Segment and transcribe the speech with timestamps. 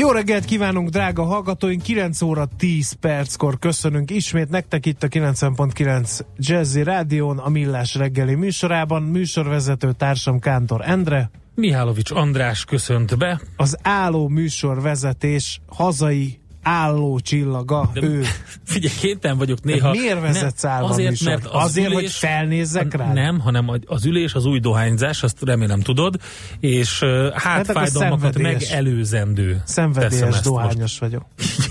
[0.00, 1.82] Jó reggelt kívánunk, drága hallgatóink!
[1.82, 8.34] 9 óra 10 perckor köszönünk ismét nektek itt a 90.9 Jazzy Rádión, a Millás reggeli
[8.34, 9.02] műsorában.
[9.02, 11.30] Műsorvezető társam Kántor Endre.
[11.54, 13.40] Mihálovics András köszönt be.
[13.56, 18.22] Az álló műsorvezetés hazai álló csillaga De ő.
[18.64, 19.92] Figyelj, kéten vagyok néha.
[19.92, 21.42] De miért vezetsz álló Azért, műsort?
[21.42, 23.12] mert az Azért, ülés, hogy felnézzek rá?
[23.12, 26.16] Nem, hanem az ülés az új dohányzás, azt remélem tudod,
[26.60, 29.62] és uh, hátfájdalmakat szenvedélyes- megelőzendő.
[29.64, 30.98] Szenvedélyes dohányos most.
[30.98, 31.22] vagyok.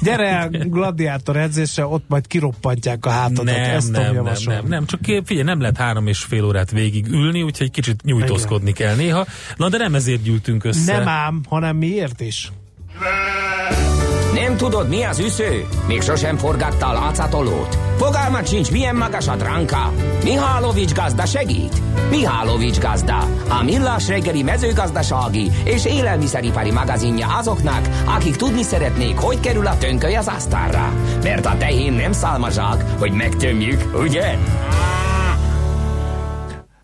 [0.02, 3.45] Gyere el gladiátor edzésre, ott majd kiroppantják a hátadat.
[3.45, 7.08] Nem, Ezt nem, nem, nem, nem, csak figyelj, nem lehet három és fél órát végig
[7.08, 9.25] ülni, úgyhogy kicsit nyújtózkodni kell néha.
[9.56, 10.98] Na de nem ezért gyűltünk össze.
[10.98, 12.52] Nem ám, hanem miért is?
[14.42, 15.68] Nem tudod, mi az üsző?
[15.88, 17.78] Még sosem forgatta a látszatolót?
[17.98, 19.94] Fogalmat sincs, milyen magas a dránka?
[20.24, 21.82] Mihálovics gazda segít?
[22.10, 23.18] Mihálovics gazda,
[23.50, 30.16] a millás reggeli mezőgazdasági és élelmiszeripari magazinja azoknak, akik tudni szeretnék, hogy kerül a tönköly
[30.16, 30.94] az asztalra.
[31.24, 34.38] Mert a tehén nem szálmazsák, hogy megtömjük, ugye?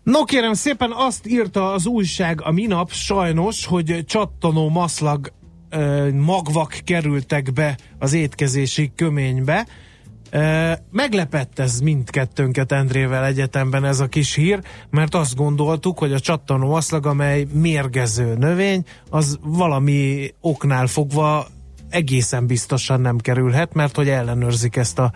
[0.02, 5.32] No kérem szépen azt írta az újság a minap sajnos, hogy csattanó maszlag
[6.12, 9.66] magvak kerültek be az étkezési köménybe.
[10.90, 16.68] Meglepett ez mindkettőnket Endrével egyetemben ez a kis hír, mert azt gondoltuk, hogy a csattanó
[16.68, 21.46] maszlag, amely mérgező növény, az valami oknál fogva
[21.88, 25.12] egészen biztosan nem kerülhet, mert hogy ellenőrzik ezt a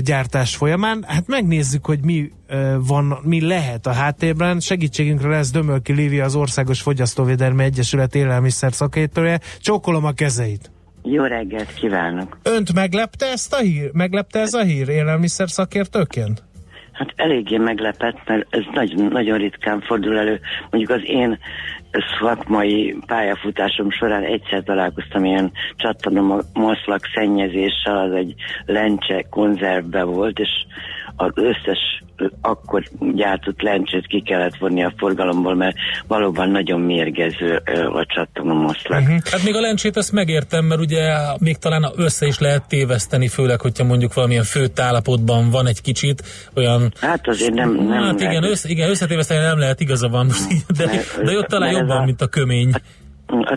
[0.00, 1.04] gyártás folyamán.
[1.06, 2.32] Hát megnézzük, hogy mi
[2.78, 4.60] van, mi lehet a háttérben.
[4.60, 9.40] Segítségünkre lesz Dömölki Lívia, az Országos Fogyasztóvédelmi Egyesület élelmiszer szakértője.
[9.60, 10.70] Csókolom a kezeit.
[11.02, 12.38] Jó reggelt kívánok!
[12.42, 13.90] Önt meglepte ezt a hír?
[13.92, 16.47] Meglepte ez a hír élelmiszer szakértőként?
[16.98, 20.40] Hát eléggé meglepett, mert ez nagyon, nagyon ritkán fordul elő.
[20.70, 21.38] Mondjuk az én
[22.20, 28.34] szakmai pályafutásom során egyszer találkoztam ilyen csattanom maszlak szennyezéssel, az egy
[28.66, 30.48] lencse konzervbe volt, és
[31.20, 31.78] az összes
[32.40, 32.82] akkor
[33.14, 37.62] gyártott lencsét ki kellett vonni a forgalomból, mert valóban nagyon mérgező
[37.92, 39.00] a csattanomaszlag.
[39.00, 39.18] Uh-huh.
[39.30, 43.60] Hát még a lencsét ezt megértem, mert ugye még talán össze is lehet téveszteni, főleg,
[43.60, 46.22] hogyha mondjuk valamilyen főtt állapotban van egy kicsit,
[46.54, 46.92] olyan...
[47.00, 47.74] Hát azért nem...
[47.74, 50.26] nem hát igen, össze, igen, összetéveszteni nem lehet, igaza van
[50.78, 52.70] de, Mert- de ott talán jobban, mint a kömény.
[52.72, 52.80] A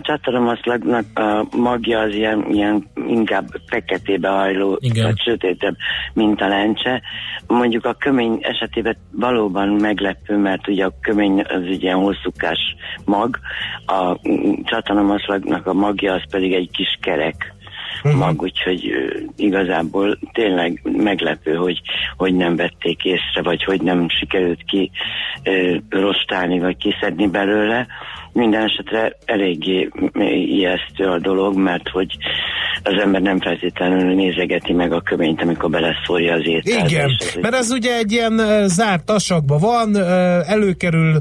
[0.00, 5.04] csatornamaszlagnak a magja az ilyen, ilyen inkább feketébe hajló, Igen.
[5.04, 5.76] vagy sötétebb,
[6.14, 7.02] mint a lencse.
[7.46, 12.58] Mondjuk a kömény esetében valóban meglepő, mert ugye a kömény az egy ilyen hosszúkás
[13.04, 13.38] mag,
[13.86, 14.18] a
[14.64, 17.51] csatornamaszlagnak a magja az pedig egy kis kerek
[18.02, 18.90] mag, úgyhogy
[19.36, 21.80] igazából tényleg meglepő, hogy,
[22.16, 24.90] hogy nem vették észre, vagy hogy nem sikerült ki
[25.88, 27.86] rostálni, vagy kiszedni belőle.
[28.32, 29.88] Minden esetre eléggé
[30.46, 32.16] ijesztő a dolog, mert hogy
[32.82, 36.88] az ember nem feltétlenül nézegeti meg a köményt, amikor beleszórja az ételbe.
[36.88, 39.96] Igen, egy- mert ez ugye egy ilyen zárt tasakban van,
[40.46, 41.20] előkerül,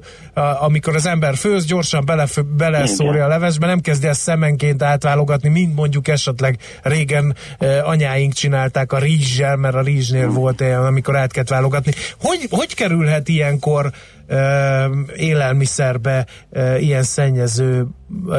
[0.62, 3.26] amikor az ember főz, gyorsan belef- beleszórja Igen.
[3.26, 8.98] a levesbe, nem kezdi ezt szemenként átválogatni, mint mondjuk esetleg régen ö, anyáink csinálták a
[8.98, 11.92] rizssel, mert a rizsnél volt ilyen, amikor át kellett válogatni.
[12.20, 13.92] Hogy, hogy kerülhet ilyenkor
[14.28, 17.88] ö, élelmiszerbe ö, ilyen szennyező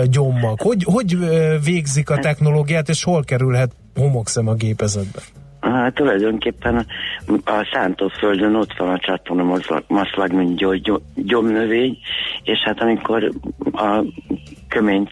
[0.04, 0.60] gyommag?
[0.60, 1.18] Hogy, hogy
[1.64, 5.20] végzik a technológiát, és hol kerülhet homokszem a gépezetbe?
[5.62, 6.86] Hát tulajdonképpen
[7.44, 11.98] a szántóföldön ott van a csatornamaszlag, mint gyom, gyom, gyomnövény,
[12.42, 13.30] és hát amikor
[13.72, 14.04] a
[14.68, 15.10] köményt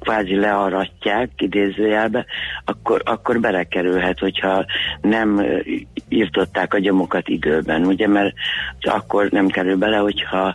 [0.00, 2.26] kvázi learatják idézőjelbe,
[2.64, 4.64] akkor, akkor belekerülhet, hogyha
[5.00, 5.42] nem
[6.08, 8.34] írtották a gyomokat időben, ugye, mert
[8.80, 10.54] akkor nem kerül bele, hogyha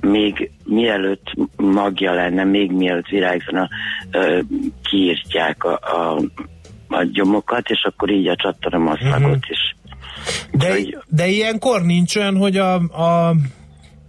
[0.00, 3.68] még mielőtt magja lenne, még mielőtt virágzana,
[4.82, 6.20] kiírtják a, a,
[6.88, 9.38] a gyomokat, és akkor így a csatornamaszlagot Mhm.
[9.50, 9.76] is.
[10.52, 13.28] De, Úgyhogy- de ilyenkor nincs olyan, hogy a, a,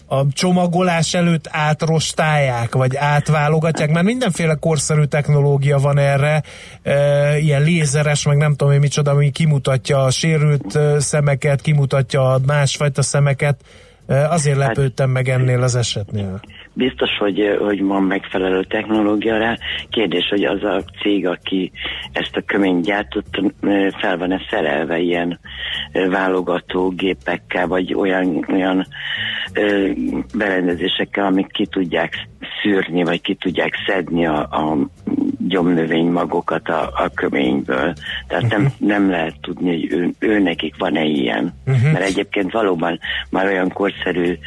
[0.07, 6.43] a csomagolás előtt átrostálják, vagy átválogatják, mert mindenféle korszerű technológia van erre,
[6.83, 12.33] e, ilyen lézeres, meg nem tudom én micsoda, ami kimutatja a sérült e, szemeket, kimutatja
[12.33, 13.61] a másfajta szemeket.
[14.09, 16.39] Azért lepődtem meg ennél az esetnél.
[16.73, 19.57] biztos, hogy, hogy van megfelelő technológia rá.
[19.89, 21.71] Kérdés, hogy az a cég, aki
[22.11, 23.41] ezt a köményt gyártott,
[23.99, 25.39] fel van-e szerelve ilyen
[26.09, 28.87] válogatógépekkel, vagy olyan, olyan
[30.33, 32.27] berendezésekkel, amik ki tudják
[32.61, 34.77] szűrni, vagy ki tudják szedni a, a
[35.47, 37.93] gyomnövénymagokat a, a köményből.
[38.27, 38.49] Tehát uh-huh.
[38.49, 38.87] nem, mhm.
[38.87, 41.53] nem lehet tudni, hogy ő, ő nekik van-e ilyen.
[41.65, 41.91] Uh-huh.
[41.91, 43.69] Mert egyébként valóban már olyan
[44.03, 44.37] korszerű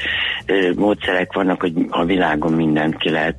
[0.46, 3.36] ö, módszerek vannak, hogy a világon mindent ki lehet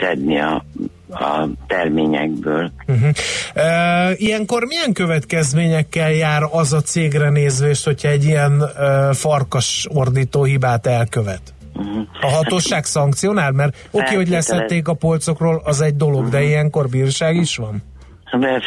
[0.00, 0.64] szedni a
[1.12, 2.70] a terményekből.
[2.86, 3.08] Uh-huh.
[3.54, 10.44] E, ilyenkor milyen következményekkel jár az a cégre nézvést, hogyha egy ilyen e, farkas ordító
[10.44, 11.40] hibát elkövet?
[11.74, 12.06] Uh-huh.
[12.20, 13.50] A hatóság szankcionál?
[13.50, 16.30] Mert oké, okay, hogy leszették a polcokról, az egy dolog, uh-huh.
[16.30, 17.82] de ilyenkor bírság is van?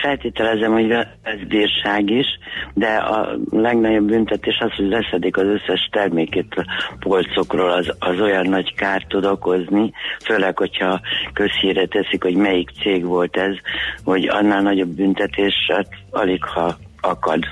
[0.02, 2.26] Feltételezem, hogy ez bírság is,
[2.74, 6.66] de a legnagyobb büntetés az, hogy leszedik az összes termékét a
[7.00, 9.92] polcokról, az, az olyan nagy kárt tud okozni,
[10.26, 11.02] főleg, hogyha
[11.34, 13.56] közhíre teszik, hogy melyik cég volt ez,
[14.04, 17.44] hogy annál nagyobb büntetés hát alig ha akad.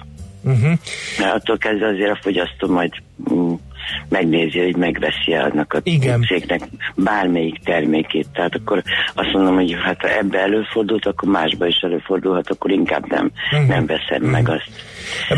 [0.43, 0.71] Uh-huh.
[1.19, 2.91] Mert attól kezdve azért a fogyasztó majd
[3.33, 3.53] mm,
[4.09, 6.21] megnézi, hogy megveszi annak a Igen.
[6.21, 6.61] cégnek
[6.95, 8.27] bármelyik termékét.
[8.33, 8.83] Tehát akkor
[9.13, 13.67] azt mondom, hogy hát ha ebbe előfordult, akkor másba is előfordulhat, akkor inkább nem, uh-huh.
[13.67, 14.31] nem veszem uh-huh.
[14.31, 14.69] meg azt.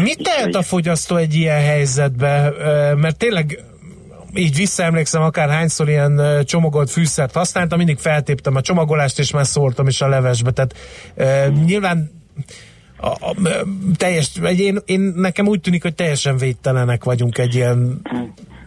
[0.02, 2.54] Mit tehet a fogyasztó egy ilyen helyzetbe?
[2.96, 3.60] Mert tényleg
[4.36, 9.88] így visszaemlékszem, akár hányszor ilyen csomagolt fűszert használtam, mindig feltéptem a csomagolást, és már szóltam
[9.88, 10.52] is a levesbe.
[10.52, 10.76] Tehát
[11.16, 12.12] uh, nyilván
[13.04, 13.36] a, a,
[13.98, 18.02] teljes, én, én, nekem úgy tűnik, hogy teljesen védtelenek vagyunk egy ilyen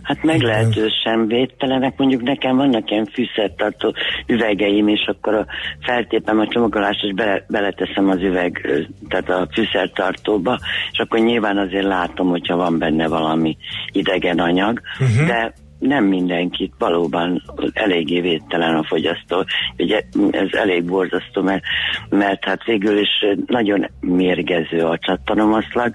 [0.02, 3.94] Hát meglehetősen védtelenek, mondjuk nekem vannak ilyen fűszertartó
[4.26, 5.46] üvegeim, és akkor a,
[5.80, 8.68] feltépem a csomagolást, és bele, beleteszem az üveg,
[9.08, 10.58] tehát a fűszertartóba,
[10.92, 13.56] és akkor nyilván azért látom, hogyha van benne valami
[13.92, 15.26] idegen anyag, uh-huh.
[15.26, 17.42] de nem mindenkit, valóban
[17.72, 19.44] eléggé védtelen a fogyasztó.
[19.78, 21.62] Ugye ez elég borzasztó, mert,
[22.08, 25.94] mert hát végül is nagyon mérgező a csattanomaszlag,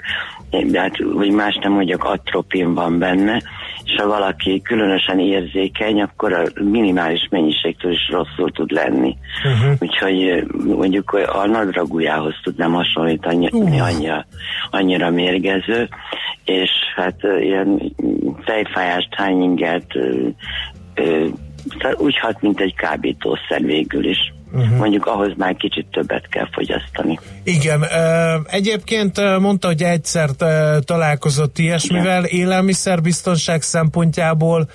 [0.50, 3.42] de hát, hogy más nem mondjak, atropin van benne,
[3.86, 9.18] és ha valaki különösen érzékeny, akkor a minimális mennyiségtől is rosszul tud lenni.
[9.44, 9.76] Uh-huh.
[9.80, 13.84] Úgyhogy mondjuk a nadragujához tudnám hasonlítani, uh.
[13.84, 14.26] annyira,
[14.70, 15.90] annyira mérgező,
[16.46, 17.94] és hát ilyen
[18.44, 19.94] fejfájást, hányingert
[21.98, 24.34] úgy hat, mint egy kábítószer végül is.
[24.54, 24.78] Uh-huh.
[24.78, 27.20] Mondjuk ahhoz már kicsit többet kell fogyasztani.
[27.44, 27.86] Igen,
[28.46, 30.30] egyébként mondta, hogy egyszer
[30.86, 34.70] találkozott ilyesmivel, élelmiszerbiztonság szempontjából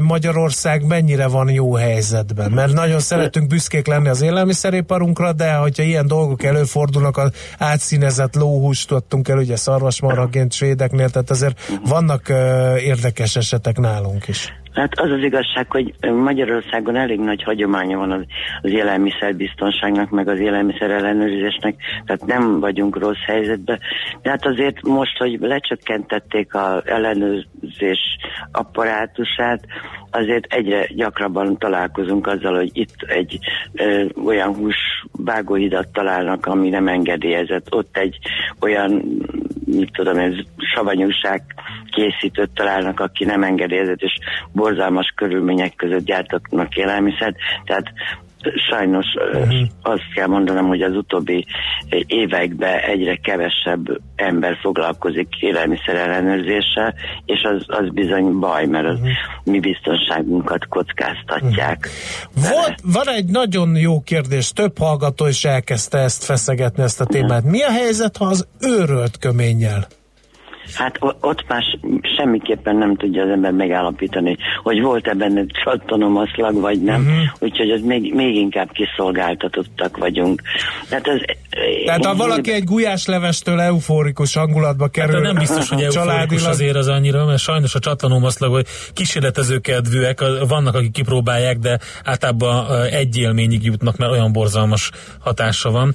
[0.00, 2.50] Magyarország mennyire van jó helyzetben?
[2.50, 8.88] Mert nagyon szeretünk büszkék lenni az élelmiszeriparunkra, de hogyha ilyen dolgok előfordulnak, az átszínezett lóhúst
[8.88, 12.28] tudtunk el, ugye szarvasmarraként svédeknél, tehát azért vannak
[12.78, 14.52] érdekes esetek nálunk is.
[14.74, 18.22] Hát az az igazság, hogy Magyarországon elég nagy hagyománya van az,
[18.62, 23.78] az élelmiszerbiztonságnak, meg az élelmiszer ellenőrzésnek, tehát nem vagyunk rossz helyzetben.
[24.22, 28.16] De hát azért most, hogy lecsökkentették az ellenőrzés
[28.52, 29.66] apparátusát,
[30.10, 33.38] azért egyre gyakrabban találkozunk azzal, hogy itt egy
[33.72, 38.18] ö, olyan hús vágóhidat találnak, ami nem engedélyezett, ott egy
[38.60, 39.02] olyan
[39.76, 40.32] mit tudom, ez
[40.74, 41.42] savanyúság
[41.90, 44.12] készítőt találnak, aki nem engedélyezett, és
[44.52, 47.92] borzalmas körülmények között gyártatnak élelmiszert, tehát
[48.70, 49.68] sajnos uh-huh.
[49.82, 51.46] azt kell mondanom, hogy az utóbbi
[52.06, 59.10] években egyre kevesebb ember foglalkozik élelmiszer ellenőrzéssel, és az, az bizony baj, mert az uh-huh.
[59.44, 61.88] mi biztonságunkat kockáztatják.
[62.36, 62.50] Uh-huh.
[62.50, 67.44] Volt, van egy nagyon jó kérdés, több hallgató is elkezdte ezt feszegetni, ezt a témát.
[67.44, 69.86] Mi a helyzet, ha az őrölt köménnyel?
[70.72, 71.62] Hát ott már
[72.16, 77.00] semmiképpen nem tudja az ember megállapítani, hogy volt-e benne csattanomaszlag, vagy nem.
[77.00, 77.16] Uh-huh.
[77.38, 80.42] Úgyhogy az még, még inkább kiszolgáltatottak vagyunk.
[80.88, 81.18] Tehát, ez,
[81.84, 86.88] Tehát ha valaki egy gulyáslevestől euforikus hangulatba kerül, hát, nem biztos, hogy euforikus azért az
[86.88, 93.64] annyira, mert sajnos a csattanómaszlag, hogy kísérletező kedvűek, vannak, akik kipróbálják, de általában egy élményig
[93.64, 94.90] jutnak, mert olyan borzalmas
[95.20, 95.94] hatása van.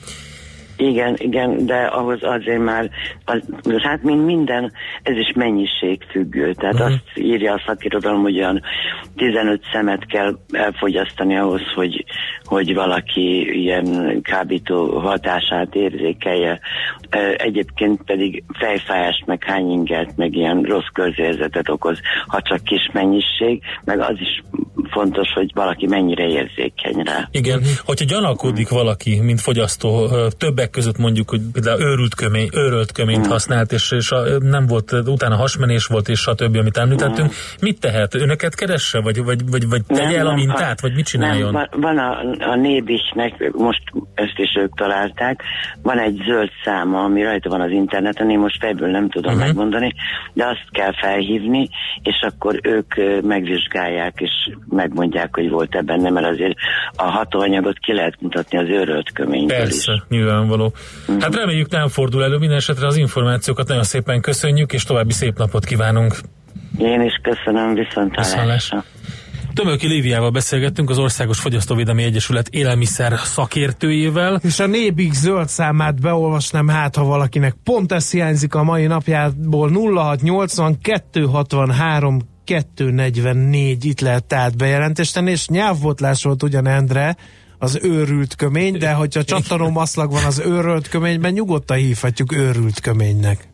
[0.82, 2.90] Igen, igen, de ahhoz azért már,
[3.26, 3.42] az,
[3.82, 4.72] hát mint minden,
[5.04, 6.54] ez is mennyiség függő.
[6.54, 6.88] Tehát uh-huh.
[6.88, 8.62] azt írja a szakirodalom, hogy olyan
[9.16, 12.06] 15 szemet kell elfogyasztani ahhoz, hogy,
[12.44, 16.60] hogy valaki ilyen kábító hatását érzékelje.
[17.38, 24.00] Egyébként pedig fejfájást, meg hányingert, meg ilyen rossz közérzetet okoz, ha csak kis mennyiség, meg
[24.00, 24.42] az is
[24.92, 27.28] fontos, hogy valaki mennyire érzékeny rá.
[27.32, 33.28] Igen, hogyha gyanakodik valaki, mint fogyasztó, többek között mondjuk, hogy például őrült kömény, őrölt köményt
[33.28, 33.30] mm.
[33.30, 37.62] használt, és, és a, nem volt, utána hasmenés volt, és stb., amit említettünk, mm.
[37.62, 38.16] mit tehet?
[38.16, 41.52] Önöket keresse, vagy, vagy, vagy, vagy tegye nem, el a mintát, vagy mit csináljon?
[41.52, 42.20] Nem, van a,
[42.52, 43.82] a Nébisnek, most
[44.14, 45.44] ezt is ők találták,
[45.82, 49.48] van egy zöld száma, ami rajta van az interneten, én most fejből nem tudom uh-huh.
[49.48, 49.94] megmondani,
[50.34, 51.70] de azt kell felhívni,
[52.04, 52.94] és akkor ők
[53.24, 54.32] megvizsgálják, és
[54.80, 56.56] megmondják, hogy volt ebben nem, mert azért
[56.96, 60.02] a hatóanyagot ki lehet mutatni az őrölt köményből Persze, is.
[60.10, 60.66] nyilvánvaló.
[60.66, 61.22] Uh-huh.
[61.22, 65.38] Hát reméljük nem fordul elő, minden esetre az információkat nagyon szépen köszönjük, és további szép
[65.38, 66.16] napot kívánunk.
[66.78, 68.84] Én is köszönöm, viszontlátásra.
[69.54, 74.40] Tömölki Léviával beszélgettünk, az Országos Fogyasztóvédelmi Egyesület élelmiszer szakértőjével.
[74.44, 79.70] És a Nébig zöld számát beolvasnám, hát ha valakinek pont ez hiányzik a mai napjából
[79.70, 80.78] 0680
[81.12, 87.16] 263 244 itt lehet tehát bejelentést tenni, és nyelvbotlás volt ugyan Endre,
[87.58, 93.48] az őrült kömény, de hogyha csattanó maszlag van az őrült köményben, nyugodtan hívhatjuk őrült köménynek.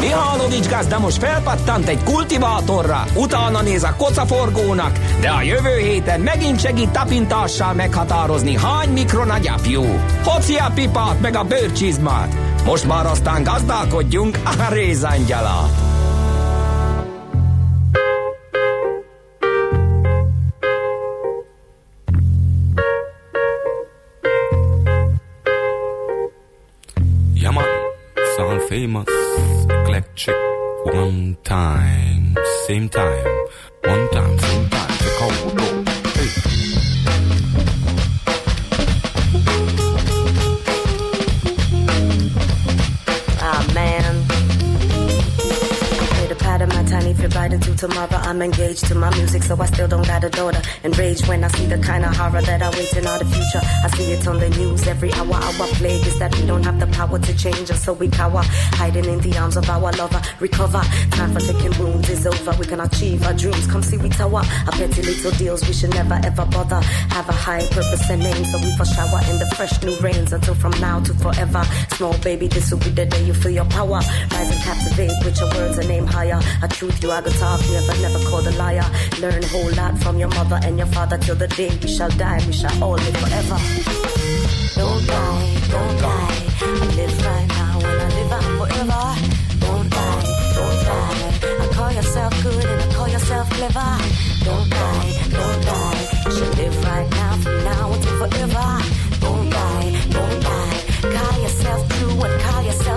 [0.00, 6.60] Mihálovics gazda most felpattant egy kultivátorra, utána néz a kocaforgónak, de a jövő héten megint
[6.60, 9.82] segít tapintással meghatározni, hány mikron a gyapjú.
[10.24, 12.34] Hoci a pipát meg a bőrcsizmát.
[12.64, 15.70] Most már aztán gazdálkodjunk a rézangyala.
[28.68, 29.08] Famous.
[29.88, 30.36] electric
[30.84, 33.26] one time, same time,
[33.84, 34.37] one time.
[47.56, 48.08] To tomorrow.
[48.12, 50.60] I'm engaged to my music, so I still don't got a daughter.
[50.84, 53.60] Enraged when I see the kind of horror that I wait in the future.
[53.84, 55.34] I see it on the news every hour.
[55.34, 58.42] Our plague is that we don't have the power to change, and so we cower,
[58.44, 60.20] hiding in the arms of our lover.
[60.40, 62.52] Recover, time for licking wounds is over.
[62.58, 63.66] We can achieve our dreams.
[63.66, 64.42] Come see we tower.
[64.66, 66.80] Our petty little deals we should never ever bother.
[67.16, 70.32] Have a high purpose and name, so we for shower in the fresh new rains
[70.32, 71.64] until from now to forever.
[71.92, 74.00] Small baby, this will be the day you feel your power.
[74.30, 76.40] Rise and captivate with your words and aim higher.
[76.62, 78.84] A truth you are talk, never, never called a liar.
[79.20, 82.10] Learn a whole lot from your mother and your father till the day we shall
[82.10, 82.40] die.
[82.46, 83.58] We shall all live forever.
[84.78, 86.38] Don't die, don't die.
[86.60, 89.04] I live right now and I live on forever.
[89.64, 90.22] Don't die,
[90.56, 91.18] don't die.
[91.62, 93.90] I call yourself good and I call yourself clever.
[94.44, 96.00] Don't die, don't die.
[96.24, 98.68] You should live right now from now until forever.
[99.24, 100.78] Don't die, don't die.
[101.16, 102.87] Call yourself true and call yourself.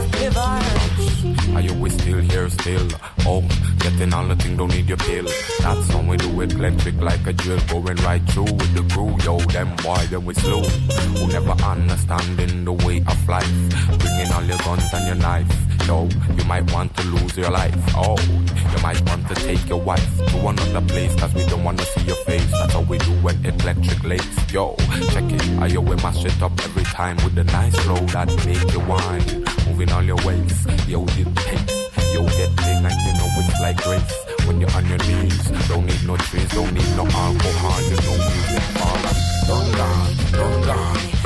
[1.55, 2.87] Are you still here still?
[3.25, 3.41] Oh,
[3.79, 5.25] getting all the thing, don't need your pill.
[5.59, 9.15] That's how we do it, electric like a drill, going right through with the crew.
[9.23, 10.61] Yo, them boy, then we slow.
[10.61, 13.51] Who never understanding the way of life.
[13.99, 15.47] Bringing all your guns and your knife.
[15.87, 17.75] Yo, you might want to lose your life.
[17.95, 21.83] Oh, you might want to take your wife to another place, cause we don't wanna
[21.83, 22.49] see your face.
[22.51, 24.53] That's how we do when electric lace.
[24.53, 24.75] Yo,
[25.11, 25.49] check it.
[25.59, 28.79] I yo, we mash it up every time with a nice flow that make you
[28.81, 29.50] whine.
[29.89, 30.65] All your ways.
[30.87, 34.45] Yo, you get in and you know it's like grace.
[34.45, 38.17] When you're on your knees, don't need no trees, don't need no alcohol, you know
[38.29, 38.63] music.
[39.47, 41.20] Don't die, don't die.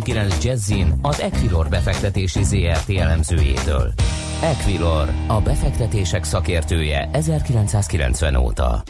[0.00, 3.92] 90.9 Jazzin az Equilor befektetési ZRT elemzőjétől.
[4.42, 8.82] Equilor, a befektetések szakértője 1990 óta.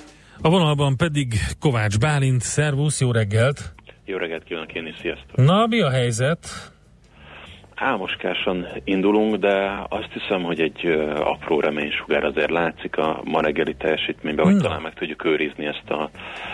[0.43, 3.75] A vonalban pedig Kovács Bálint, szervusz, jó reggelt!
[4.05, 5.37] Jó reggelt kívánok én is, sziasztok!
[5.37, 6.47] Na, mi a helyzet?
[7.75, 14.45] Álmoskásan indulunk, de azt hiszem, hogy egy apró reménysugár azért látszik a ma reggeli teljesítményben,
[14.45, 16.11] hogy talán meg tudjuk őrizni ezt a,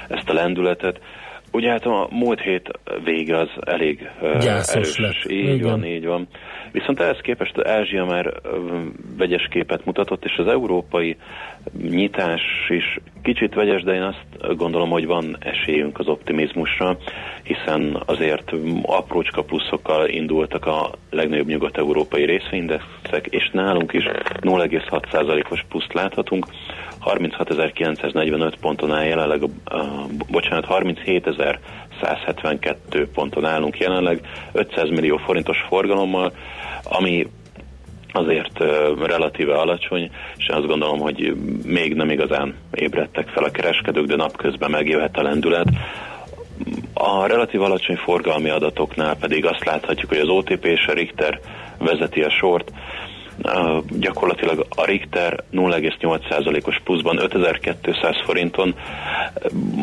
[0.09, 1.00] ezt a lendületet.
[1.52, 2.71] Ugye hát a múlt hét
[3.05, 4.99] vége az elég Gyászos erős.
[4.99, 5.31] lett.
[5.31, 5.71] Így Igen.
[5.71, 6.28] van, így van.
[6.73, 8.33] Viszont ehhez képest Ázsia már
[9.17, 11.17] vegyes képet mutatott, és az európai
[11.83, 16.97] nyitás is kicsit vegyes, de én azt gondolom, hogy van esélyünk az optimizmusra,
[17.43, 18.52] hiszen azért
[18.83, 24.05] aprócska pluszokkal indultak a legnagyobb nyugat-európai részvényindexek, és nálunk is
[24.40, 26.47] 0,6%-os pluszt láthatunk.
[27.08, 34.20] 36.945 ponton áll jelenleg, a, a, bocsánat, 37.172 ponton állunk jelenleg,
[34.52, 36.32] 500 millió forintos forgalommal,
[36.82, 37.26] ami
[38.12, 38.58] azért
[39.06, 44.70] relatíve alacsony, és azt gondolom, hogy még nem igazán ébredtek fel a kereskedők, de napközben
[44.70, 45.68] megjöhet a lendület.
[46.94, 51.40] A relatív alacsony forgalmi adatoknál pedig azt láthatjuk, hogy az OTP és a Richter
[51.78, 52.72] vezeti a sort,
[53.90, 58.75] gyakorlatilag a Richter 0,8%-os pluszban 5200 forinton.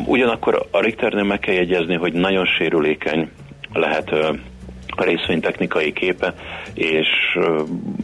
[0.06, 3.30] Ugyanakkor a Richternél meg kell jegyezni, hogy nagyon sérülékeny
[3.74, 4.16] lehet
[4.96, 6.34] a részvénytechnikai képe,
[6.74, 7.08] és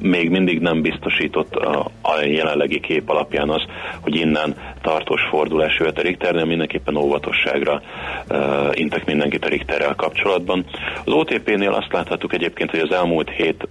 [0.02, 3.62] még mindig nem biztosított a, a jelenlegi kép alapján az,
[4.02, 7.82] hogy innen tartós fordulás jöhet a Richternél, mindenképpen óvatosságra
[8.30, 10.66] uh, intek mindenkit a Richterrel kapcsolatban.
[11.06, 13.68] Az OTP-nél azt láthattuk egyébként, hogy az elmúlt hét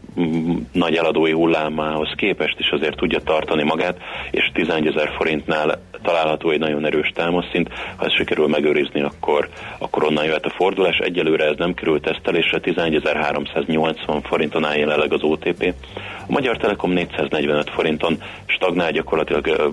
[0.73, 3.99] nagy eladói hullámához képest is azért tudja tartani magát,
[4.31, 7.69] és 11 ezer forintnál található egy nagyon erős támaszszint.
[7.97, 9.49] Ha ezt sikerül megőrizni, akkor,
[9.79, 10.97] akkor onnan jöhet a fordulás.
[10.99, 12.61] Egyelőre ez nem került tesztelésre,
[13.03, 15.75] 11.380 forinton áll jelenleg az OTP.
[16.29, 19.73] A Magyar Telekom 445 forinton stagnál, gyakorlatilag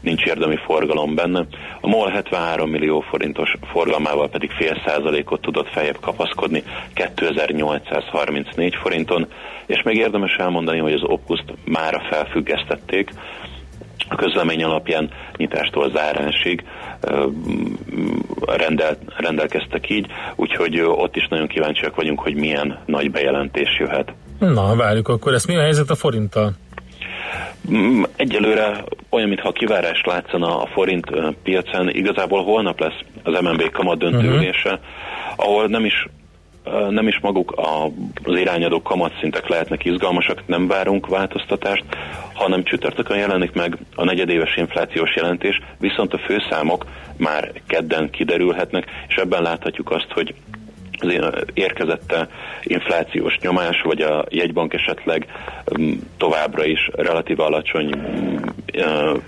[0.00, 1.46] nincs érdemi forgalom benne.
[1.80, 6.62] A MOL 73 millió forintos forgalmával pedig fél százalékot tudott feljebb kapaszkodni
[6.94, 9.26] 2834 forinton,
[9.66, 13.10] és még érdemes elmondani, hogy az Opuszt mára felfüggesztették,
[14.10, 16.64] a közlemény alapján nyitástól zárásig
[18.46, 24.12] rendel, rendelkeztek így, úgyhogy ott is nagyon kíváncsiak vagyunk, hogy milyen nagy bejelentés jöhet.
[24.38, 25.46] Na, várjuk akkor ezt.
[25.46, 26.52] Mi a helyzet a forinttal?
[27.70, 31.06] Mm, Egyelőre olyan, mintha kivárás látszana a forint
[31.42, 34.80] piacán, igazából holnap lesz az MNB kamat döntőülése,
[35.36, 36.06] ahol nem is
[36.90, 37.54] nem is maguk
[38.22, 41.84] az irányadó kamatszintek lehetnek izgalmasak, nem várunk változtatást,
[42.34, 49.16] hanem csütörtökön jelenik meg a negyedéves inflációs jelentés, viszont a főszámok már kedden kiderülhetnek, és
[49.16, 50.34] ebben láthatjuk azt, hogy
[51.00, 52.28] az érkezette
[52.62, 55.26] inflációs nyomás, vagy a jegybank esetleg
[55.80, 58.36] mm, továbbra is relatív alacsony mm,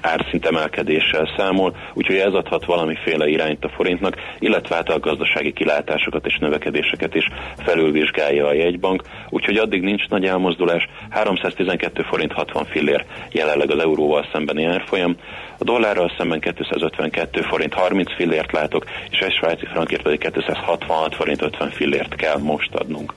[0.01, 6.27] árszint emelkedéssel számol, úgyhogy ez adhat valamiféle irányt a forintnak, illetve hát a gazdasági kilátásokat
[6.27, 7.25] és növekedéseket is
[7.57, 14.27] felülvizsgálja a jegybank, úgyhogy addig nincs nagy elmozdulás, 312 forint 60 fillér jelenleg az euróval
[14.33, 15.17] szembeni árfolyam,
[15.59, 21.43] a dollárral szemben 252 forint 30 fillért látok, és egy svájci frankért pedig 266 forint
[21.43, 23.15] 50 fillért kell most adnunk.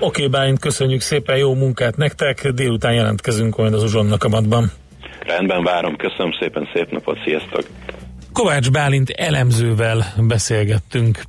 [0.00, 4.70] Oké, okay, Bálint, köszönjük szépen, jó munkát nektek, délután jelentkezünk majd az uzsonnak amatban.
[5.20, 7.62] Rendben várom, köszönöm szépen, szép napot, sziasztok!
[8.32, 11.22] Kovács Bálint elemzővel beszélgettünk.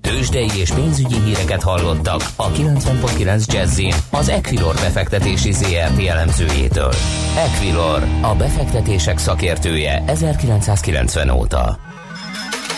[0.00, 6.92] Tőzsdei és pénzügyi híreket hallottak a 90.9 Jazzin az Equilor befektetési ZRT elemzőjétől.
[7.36, 11.91] Equilor, a befektetések szakértője 1990 óta.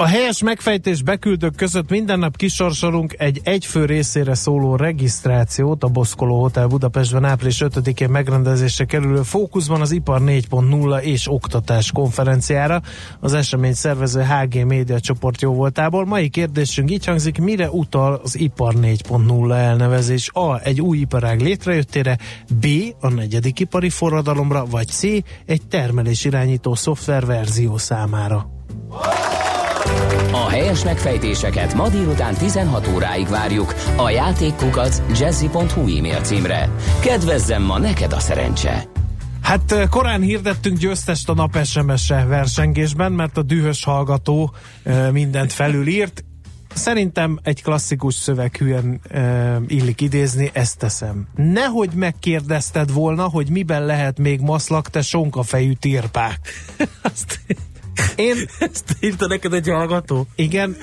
[0.00, 6.40] A helyes megfejtés beküldők között minden nap kisorsolunk egy egyfő részére szóló regisztrációt a Boszkoló
[6.40, 12.82] Hotel Budapestben április 5-én megrendezésre kerülő Fókuszban az Ipar 4.0 és Oktatás konferenciára.
[13.20, 16.04] Az esemény szervező HG Média csoport jó voltából.
[16.04, 20.30] Mai kérdésünk így hangzik, mire utal az Ipar 4.0 elnevezés?
[20.32, 20.60] A.
[20.60, 22.18] Egy új iparág létrejöttére,
[22.60, 22.66] B.
[23.00, 25.02] A negyedik ipari forradalomra, vagy C.
[25.46, 28.50] Egy termelés irányító szoftver verzió számára.
[30.32, 36.68] A helyes megfejtéseket ma délután 16 óráig várjuk a játékkukac jazzy.hu e-mail címre.
[37.00, 38.84] Kedvezzem ma neked a szerencse!
[39.42, 44.54] Hát korán hirdettünk győztest a nap SMS-e versengésben, mert a dühös hallgató
[45.12, 46.24] mindent felülírt.
[46.74, 49.00] szerintem egy klasszikus szöveg hülyen
[49.66, 51.26] illik idézni, ezt teszem.
[51.34, 56.38] Nehogy megkérdezted volna, hogy miben lehet még maszlak, te sonkafejű tirpák.
[57.12, 57.40] Azt,
[58.16, 58.36] Én,
[58.72, 60.26] ezt írta neked egy hallgató?
[60.34, 60.76] igen,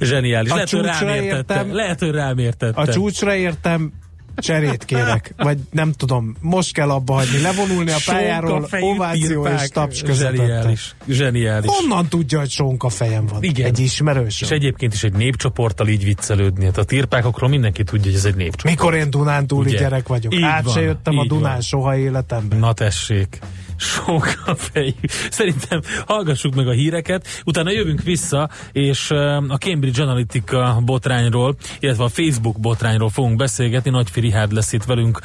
[0.00, 0.50] Zseniális.
[0.50, 1.74] A lehet, hogy rám értem.
[1.74, 2.80] Lehet, hogy rám értette.
[2.80, 3.92] a csúcsra értem,
[4.36, 10.02] cserét kérek, vagy nem tudom, most kell abba hagyni, levonulni a pályáról, ováció és taps
[10.02, 10.34] között.
[10.34, 10.94] Zseniális.
[11.08, 11.70] Zseniális.
[11.70, 13.42] Honnan tudja, hogy sonka fejem van?
[13.42, 13.66] Igen.
[13.66, 14.40] Egy ismerős.
[14.40, 16.64] És egyébként is egy népcsoporttal így viccelődni.
[16.64, 18.64] Hát a tirpákokról mindenki tudja, hogy ez egy népcsoport.
[18.76, 19.78] Mikor én Dunántúli Ugye?
[19.78, 20.34] gyerek vagyok.
[20.34, 21.60] Így Át van, se jöttem a Dunán van.
[21.60, 22.58] soha életemben.
[22.58, 23.38] Na tessék.
[23.76, 24.92] Sokkal fejű.
[25.30, 29.10] Szerintem hallgassuk meg a híreket, utána jövünk vissza, és
[29.48, 33.90] a Cambridge Analytica botrányról, illetve a Facebook botrányról fogunk beszélgetni.
[33.90, 35.20] Nagyfi Rihárd lesz itt velünk,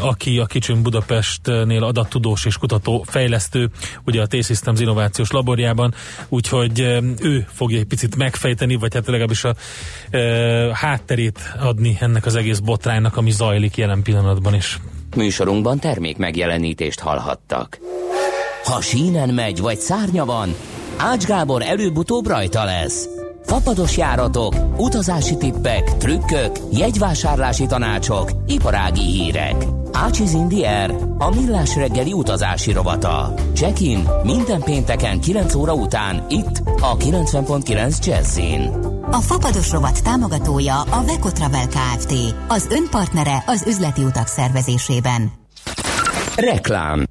[0.00, 3.70] aki a Kicsön Budapestnél adattudós és kutató fejlesztő,
[4.04, 5.94] ugye a T-Systems innovációs laborjában,
[6.28, 6.80] úgyhogy
[7.20, 9.54] ő fogja egy picit megfejteni, vagy hát legalábbis a
[10.72, 14.78] hátterét adni ennek az egész botránynak, ami zajlik jelen pillanatban is.
[15.18, 17.78] Műsorunkban termék megjelenítést hallhattak.
[18.64, 20.54] Ha sínen megy, vagy szárnya van,
[20.96, 23.08] Ács Gábor előbb-utóbb rajta lesz.
[23.42, 29.64] Fapados járatok, utazási tippek, trükkök, jegyvásárlási tanácsok, iparági hírek.
[29.92, 33.34] Ácsiz Indier, a millás reggeli utazási rovata.
[33.54, 38.87] Check-in minden pénteken 9 óra után itt a 90.9 Jazzin.
[39.10, 42.14] A Fapados rovat támogatója a Veco Travel Kft.
[42.48, 45.32] Az önpartnere az üzleti utak szervezésében.
[46.36, 47.04] Reklám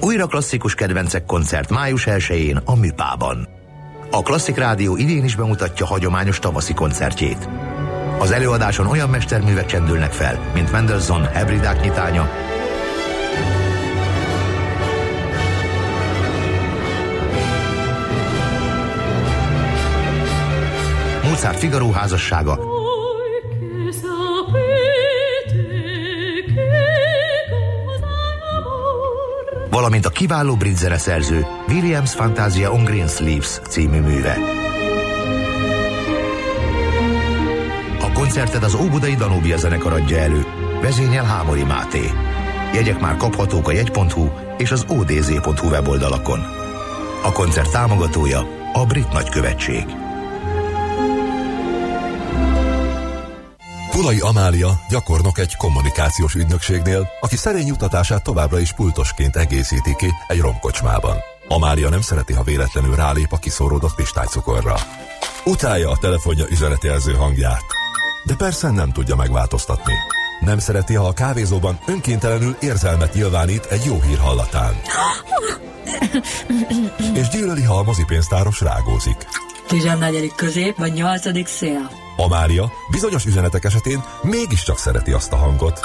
[0.00, 3.48] Újra klasszikus kedvencek koncert május 1-én a Műpában.
[4.10, 7.48] A Klasszik Rádió idén is bemutatja hagyományos tavaszi koncertjét.
[8.18, 12.30] Az előadáson olyan mesterművek csendülnek fel, mint Mendelssohn Hebridák nyitánya,
[21.34, 22.58] Mozart Figaro házassága,
[29.70, 34.38] valamint a kiváló brit zeneszerző Williams Fantasia on Green Sleeves című műve.
[38.00, 40.46] A koncertet az Óbudai Danúbia zenekar adja elő,
[40.82, 42.10] vezényel Hámori Máté.
[42.74, 46.40] Jegyek már kaphatók a jegy.hu és az odz.hu weboldalakon.
[47.22, 50.03] A koncert támogatója a Brit Nagykövetség.
[53.94, 60.40] Kulai Amália gyakornok egy kommunikációs ügynökségnél, aki szerény jutatását továbbra is pultosként egészíti ki egy
[60.40, 61.16] romkocsmában.
[61.48, 64.76] Amália nem szereti, ha véletlenül rálép a kiszóródott pistálycukorra.
[65.44, 67.64] Utálja a telefonja üzenetjelző hangját.
[68.24, 69.94] De persze nem tudja megváltoztatni.
[70.40, 74.74] Nem szereti, ha a kávézóban önkéntelenül érzelmet nyilvánít egy jó hír hallatán.
[77.14, 79.26] És gyűlöli, ha a mozipénztáros rágózik.
[79.66, 80.32] 14.
[80.34, 81.48] közép vagy 8.
[81.48, 82.03] szél.
[82.16, 85.80] Amália bizonyos üzenetek esetén mégiscsak szereti azt a hangot.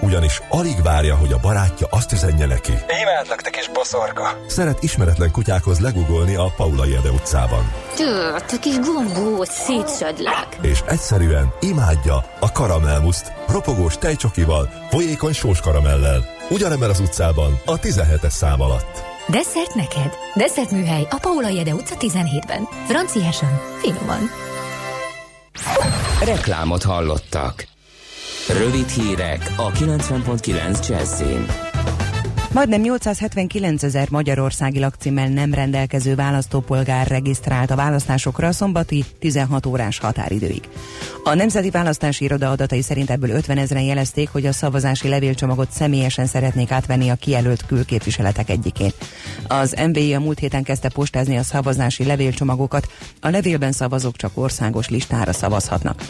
[0.00, 2.72] Ugyanis alig várja, hogy a barátja azt üzenje neki.
[3.02, 4.40] Imádlak, te kis boszorka!
[4.46, 7.72] Szeret ismeretlen kutyákhoz legugolni a Paula Jede utcában.
[7.96, 10.58] Tő, te kis gombóc, szétszedlek.
[10.60, 16.24] És egyszerűen imádja a karamelmuszt, ropogós tejcsokival, folyékony sós karamellel.
[16.50, 19.07] Ugyanebben az utcában, a 17-es szám alatt.
[19.30, 20.14] Desszert neked.
[20.34, 22.68] Desszert műhely a Paula Jede utca 17-ben.
[22.86, 24.30] Franciásan, finoman.
[26.24, 27.66] Reklámot hallottak.
[28.48, 31.67] Rövid hírek a 90.9 Jazzin.
[32.52, 39.98] Majdnem 879 ezer magyarországi lakcímmel nem rendelkező választópolgár regisztrált a választásokra a szombati 16 órás
[39.98, 40.68] határidőig.
[41.24, 46.26] A Nemzeti Választási Iroda adatai szerint ebből 50 ezeren jelezték, hogy a szavazási levélcsomagot személyesen
[46.26, 48.90] szeretnék átvenni a kijelölt külképviseletek egyikén.
[49.46, 52.88] Az MVI a múlt héten kezdte postázni a szavazási levélcsomagokat,
[53.20, 56.02] a levélben szavazók csak országos listára szavazhatnak.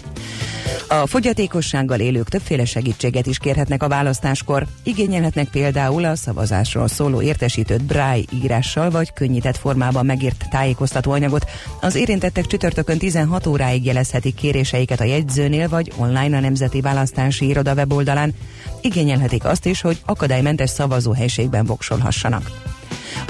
[0.88, 4.66] A fogyatékossággal élők többféle segítséget is kérhetnek a választáskor.
[4.82, 11.50] Igényelhetnek például a szavazásról szóló értesítőt braille írással vagy könnyített formában megírt tájékoztatóanyagot.
[11.80, 17.74] Az érintettek csütörtökön 16 óráig jelezhetik kéréseiket a jegyzőnél vagy online a Nemzeti Választási Iroda
[17.74, 18.34] weboldalán.
[18.80, 22.50] Igényelhetik azt is, hogy akadálymentes szavazóhelységben voksolhassanak.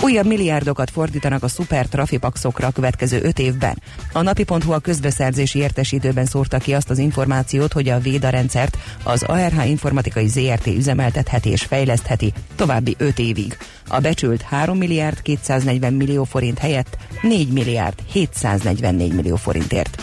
[0.02, 3.82] Újabb milliárdokat fordítanak a szuper trafipaxokra a következő öt évben.
[4.12, 9.22] A napi.hu a közbeszerzési értesítőben szórta ki azt az információt, hogy a Véda rendszert az
[9.22, 13.56] ARH informatikai ZRT üzemeltetheti és fejlesztheti további öt évig.
[13.88, 20.02] A becsült 3 milliárd 240 millió forint helyett 4 milliárd 744 millió forintért.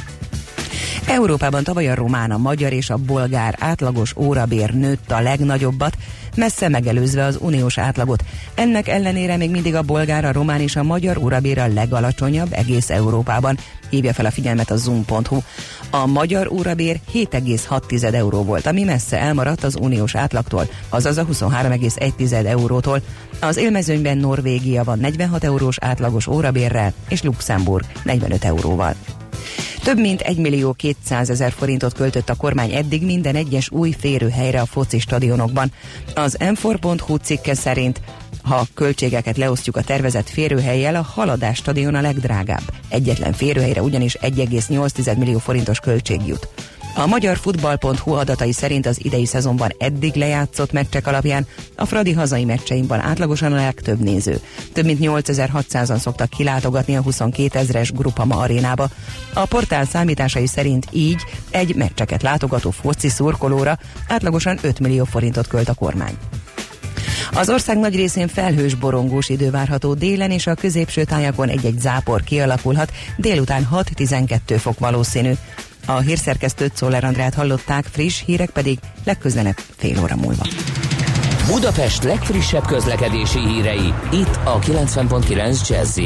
[1.07, 5.97] Európában tavaly a román, a magyar és a bolgár átlagos órabér nőtt a legnagyobbat,
[6.35, 8.23] messze megelőzve az uniós átlagot.
[8.55, 12.89] Ennek ellenére még mindig a bolgár, a román és a magyar órabér a legalacsonyabb egész
[12.89, 13.57] Európában,
[13.89, 15.37] hívja fel a figyelmet a zoom.hu.
[15.89, 22.45] A magyar órabér 7,6 euró volt, ami messze elmaradt az uniós átlagtól, azaz a 23,1
[22.45, 23.01] eurótól.
[23.39, 28.95] Az élmezőnyben Norvégia van 46 eurós átlagos órabérrel, és Luxemburg 45 euróval.
[29.83, 34.61] Több mint 1 millió 200 ezer forintot költött a kormány eddig minden egyes új férőhelyre
[34.61, 35.71] a foci stadionokban.
[36.15, 38.01] Az m4.hu cikke szerint
[38.45, 42.73] ha költségeket leosztjuk a tervezett férőhelyjel, a Haladás stadion a legdrágább.
[42.89, 46.47] Egyetlen férőhelyre ugyanis 1,8 millió forintos költség jut.
[46.97, 52.45] A magyar futball.hu adatai szerint az idei szezonban eddig lejátszott meccsek alapján a Fradi hazai
[52.45, 54.39] meccseimben átlagosan a legtöbb néző.
[54.73, 58.87] Több mint 8600-an szoktak kilátogatni a 22 ezres Grupama arénába.
[59.33, 63.77] A portál számításai szerint így egy meccseket látogató foci szurkolóra
[64.07, 66.17] átlagosan 5 millió forintot költ a kormány.
[67.31, 72.23] Az ország nagy részén felhős borongós idő várható délen és a középső tájakon egy-egy zápor
[72.23, 75.31] kialakulhat, délután 6-12 fok valószínű.
[75.85, 80.43] A hírszerkesztőt Szoller Andrát hallották, friss hírek pedig legközelebb fél óra múlva.
[81.47, 85.97] Budapest legfrissebb közlekedési hírei, itt a 90.9 jazz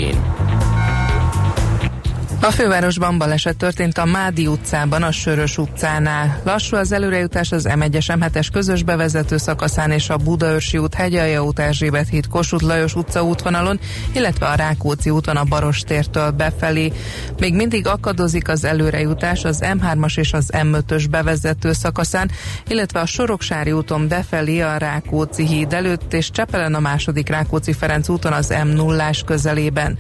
[2.42, 6.42] a fővárosban baleset történt a Mádi utcában, a Sörös utcánál.
[6.44, 11.60] Lassú az előrejutás az M1-es M7-es közös bevezető szakaszán és a Budaörsi út, Hegyalja út,
[11.60, 13.80] Erzsébet híd, Kossuth Lajos utca útvonalon,
[14.12, 16.92] illetve a Rákóczi úton a Barostértől befelé.
[17.40, 22.32] Még mindig akadozik az előrejutás az M3-as és az M5-ös bevezető szakaszán,
[22.68, 28.10] illetve a Soroksári úton befelé a Rákóczi híd előtt és Csepelen a második Rákóczi Ferenc
[28.10, 29.98] úton az M0-ás közelében.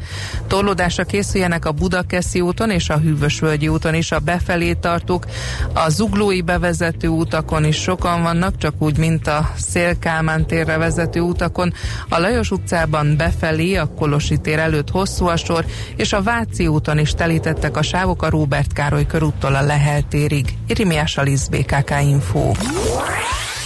[0.47, 5.25] Torlódásra készüljenek a Budakesz Váci úton és a Hűvösvölgyi úton is a befelé tartók.
[5.73, 11.73] A zuglói bevezető utakon is sokan vannak, csak úgy, mint a Szélkálmán térre vezető utakon.
[12.09, 15.65] A Lajos utcában befelé, a Kolosi tér előtt hosszú a sor,
[15.95, 20.57] és a Váci úton is telítettek a sávok a Róbert Károly körúttól a Lehel térig.
[20.67, 22.51] Irimiás Alisz BKK Info.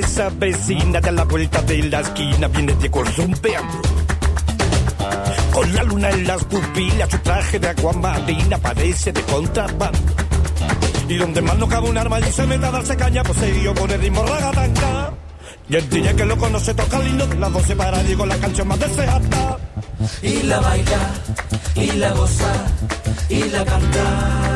[0.00, 3.82] Esa vecina de la vuelta de la esquina viene de zumpeando.
[5.52, 9.98] Con la luna en las pupilas, su traje de aguamarina parece de contrabando.
[11.08, 13.22] Y donde más no cabe un arma y se mete a darse caña,
[13.62, 15.12] yo con el ritmo ragatanga.
[15.68, 18.68] Y el día que lo conoce toca lindo de las 12 para Diego la canción
[18.68, 19.58] más deseada.
[20.22, 21.10] Y la baila,
[21.74, 22.52] y la goza,
[23.28, 24.50] y la canta.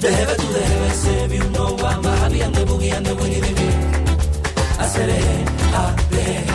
[0.00, 3.40] Debe tu debe se vi un no va más bien de buggy and de buggy
[3.40, 4.04] de bien.
[4.78, 5.10] Hacer
[5.74, 6.46] a de.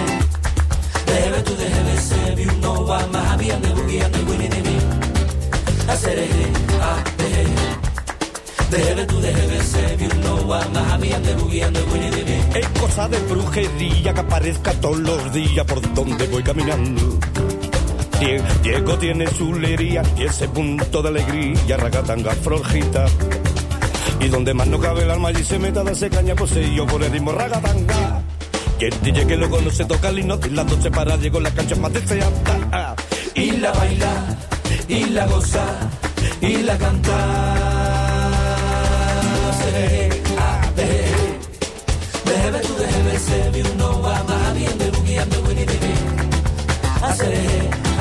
[1.44, 4.62] Tu debe se vi un no va más bien de buggy and de buggy de
[4.62, 4.80] bien.
[5.90, 6.20] Hacer
[6.82, 9.06] a de.
[9.08, 12.24] Tu debe se vi un no va más bien de buggy and de buggy de
[12.24, 12.50] bien.
[12.56, 17.20] Es cosa de brujería que aparezca todos los días por donde voy caminando.
[18.62, 23.06] Diego tiene su lería y ese punto de alegría, ragatanga flojita.
[24.20, 26.36] Y donde más no cabe el alma y se meta de caña,
[26.76, 28.22] yo por el ritmo ragatanga.
[28.80, 31.52] Que el DJ que lo conoce toca el himno y las se para Diego la
[31.52, 32.96] cancha más deseada.
[33.36, 34.38] Y la baila,
[34.88, 35.66] y la goza,
[36.42, 37.84] y la canta.
[42.26, 44.94] Déjeme tú, déjeme ser, uno más bien de
[47.02, 47.93] Hacer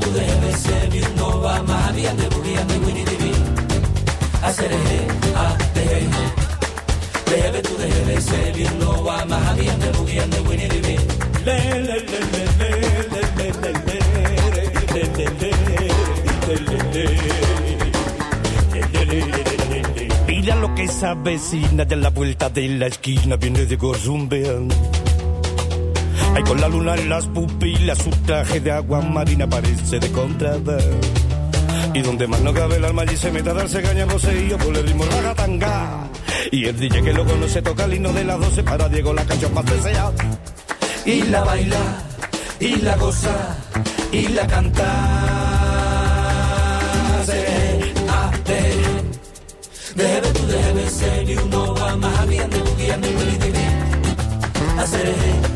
[0.00, 3.34] tu debe ser mi no va más bien de boogie and the winnie the bee
[4.42, 4.72] hacer
[5.34, 5.86] a de
[7.30, 10.80] debe tu debe ser mi no va más bien de boogie and the winnie the
[10.86, 10.98] bee
[11.46, 11.58] le
[11.88, 12.70] le le le le
[13.08, 14.28] le le le le le
[20.26, 24.68] Mira lo que esa vecina de la vuelta de la esquina viene de Gorzumbean
[26.34, 30.78] Ay, con la luna en las pupilas, su traje de agua marina parece de contrada.
[31.94, 34.06] Y donde más no cabe el alma allí se mete a darse caña
[34.48, 36.08] yo por el ritmo ragatanga.
[36.52, 39.12] Y el DJ que luego no se toca el himno de las 12 para Diego
[39.12, 40.12] la canción más deseada.
[41.04, 42.02] y la baila,
[42.60, 43.56] y la goza,
[44.12, 44.84] y la canta.
[47.26, 47.94] De,
[49.94, 53.08] debe tu debe ser, y uno va más bien de tu debe
[54.86, 55.14] ser,
[55.44, 55.47] y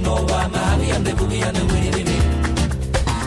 [0.00, 2.18] uno va más bien de buguear de Willy Divi.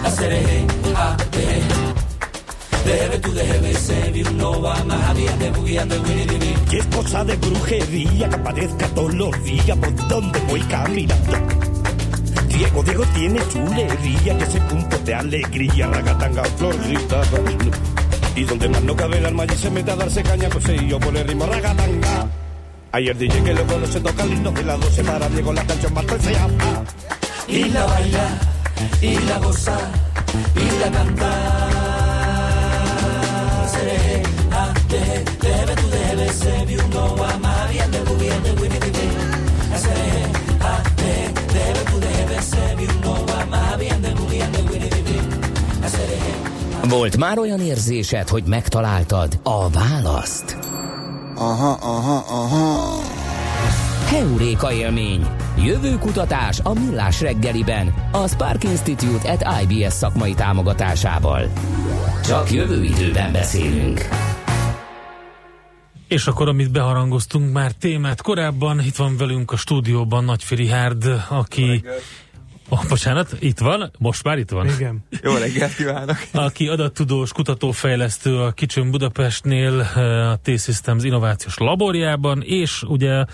[0.04, 0.66] A seré,
[0.96, 6.26] a, de, debe tu debe ser, y uno va más bien de buguear de Willy
[6.26, 6.56] Divi.
[6.72, 11.38] Y es cosa de brujería que aparezca todos los días por donde voy caminando.
[12.48, 17.22] Diego, Diego tiene chulería, que ese punto de alegría, ragatanga florita.
[18.36, 20.88] Y donde más no cabe el alma y se mete a darse caña, pues sí,
[20.88, 22.41] yo por el ritmo ragatanga.
[22.94, 25.94] Ayer dije que luego no se toca himno de las 12 para Diego la canción
[25.94, 26.84] más deseada.
[27.48, 28.28] y la baila,
[29.02, 29.78] y la goza,
[30.56, 31.32] y la canta.
[33.72, 38.52] Seré, a, de, debe, tu debe, se vi uno va más bien de bien de
[38.62, 39.78] Winnie the Pooh.
[39.84, 40.24] Seré,
[40.60, 41.14] a, de,
[41.54, 44.90] debe, tu debe, se vi uno va más bien de bien de Winnie
[46.90, 50.61] Volt már olyan érzésed, hogy megtaláltad a választ?
[51.42, 53.02] Aha, aha, aha.
[54.06, 55.28] Heuréka élmény.
[55.58, 57.94] Jövő kutatás a Millás reggeliben.
[58.12, 61.50] A Spark Institute at IBS szakmai támogatásával.
[62.26, 64.08] Csak jövő időben beszélünk.
[66.08, 71.84] És akkor, amit beharangoztunk már témát korábban, itt van velünk a stúdióban Nagyfi Hárd, aki...
[72.74, 74.68] Oh, bocsánat, itt van, most már itt van.
[74.68, 75.04] Igen.
[75.24, 76.18] Jó reggelt kívánok!
[76.32, 83.26] Aki adattudós kutatófejlesztő a Kicsön Budapestnél, eh, a T-Systems innovációs laborjában, és ugye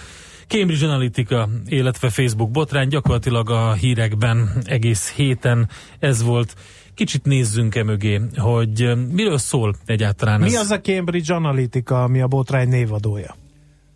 [0.48, 5.70] Cambridge Analytica, illetve Facebook botrány, gyakorlatilag a hírekben egész héten
[6.00, 6.54] ez volt.
[6.94, 10.56] Kicsit nézzünk e mögé, hogy eh, miről szól egyáltalán Mi ez.
[10.56, 13.36] az a Cambridge Analytica, ami a botrány névadója?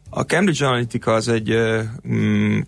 [0.09, 2.59] A Cambridge Analytica az egy ö, mm,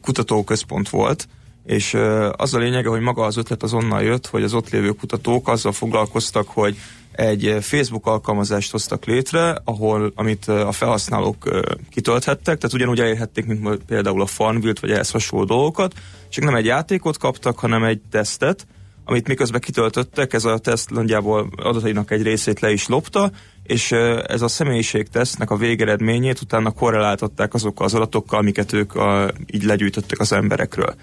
[0.00, 1.28] kutatóközpont volt,
[1.70, 1.96] és
[2.36, 5.48] az a lényege, hogy maga az ötlet az onnan jött, hogy az ott lévő kutatók
[5.48, 6.76] azzal foglalkoztak, hogy
[7.12, 14.22] egy Facebook alkalmazást hoztak létre, ahol amit a felhasználók kitölthettek, tehát ugyanúgy elérhették, mint például
[14.22, 15.94] a Farmville vagy ehhez hasonló dolgokat,
[16.28, 18.66] csak nem egy játékot kaptak, hanem egy tesztet,
[19.04, 23.30] amit miközben kitöltöttek, ez a teszt nagyjából adatainak egy részét le is lopta,
[23.62, 23.92] és
[24.26, 30.18] ez a személyiségtesztnek a végeredményét utána korreláltatták azokkal az adatokkal, amiket ők a, így legyűjtöttek
[30.18, 30.94] az emberekről.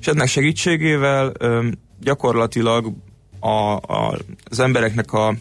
[0.00, 1.32] És ennek segítségével
[2.00, 2.92] gyakorlatilag
[3.40, 4.18] a, a,
[4.50, 5.34] az embereknek a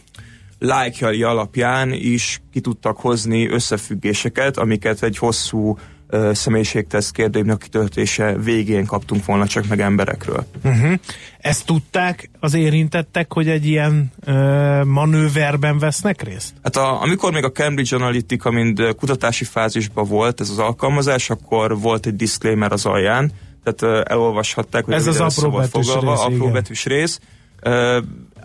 [0.59, 8.85] lájkjai alapján is ki tudtak hozni összefüggéseket, amiket egy hosszú ö, személyiségteszt kérdőívnek kitöltése végén
[8.85, 10.45] kaptunk volna csak meg emberekről.
[10.63, 10.93] Uh-huh.
[11.39, 16.53] Ezt tudták az érintettek, hogy egy ilyen ö, manőverben vesznek részt?
[16.63, 21.79] Hát a, amikor még a Cambridge Analytica mind kutatási fázisban volt ez az alkalmazás, akkor
[21.79, 23.31] volt egy disclaimer az alján,
[23.69, 26.51] tehát elolvashatták, hogy Ez az apró betűs rész, apró igen.
[26.51, 27.19] betűs rész.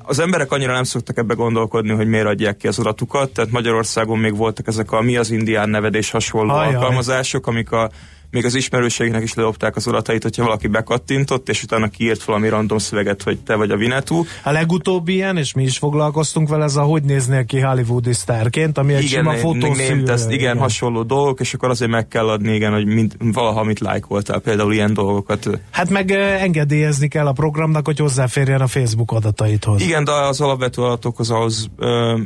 [0.03, 4.19] Az emberek annyira nem szoktak ebbe gondolkodni, hogy miért adják ki az adatukat, tehát Magyarországon
[4.19, 6.75] még voltak ezek a mi az indián nevedés hasonló Ajaj.
[6.75, 7.91] alkalmazások, amik a
[8.33, 12.79] még az ismerőségnek is ledobták az adatait, hogyha valaki bekattintott, és utána kiírt valami random
[12.79, 14.25] szöveget, hogy te vagy a Vinetú.
[14.45, 18.79] A legutóbbi ilyen, és mi is foglalkoztunk vele, ez a hogy néznél ki hollywoodi sztárként,
[18.79, 20.03] ami egy sima még- fotószűrő.
[20.03, 23.81] test, igen, hasonló dolgok, és akkor azért meg kell adni, igen, hogy mind, valaha mit
[23.81, 25.49] lájkoltál, például ilyen dolgokat.
[25.71, 29.83] Hát meg engedélyezni kell a programnak, hogy hozzáférjen a Facebook adataithoz.
[29.83, 32.19] Igen, de az alapvető adatokhoz ahhoz, ö,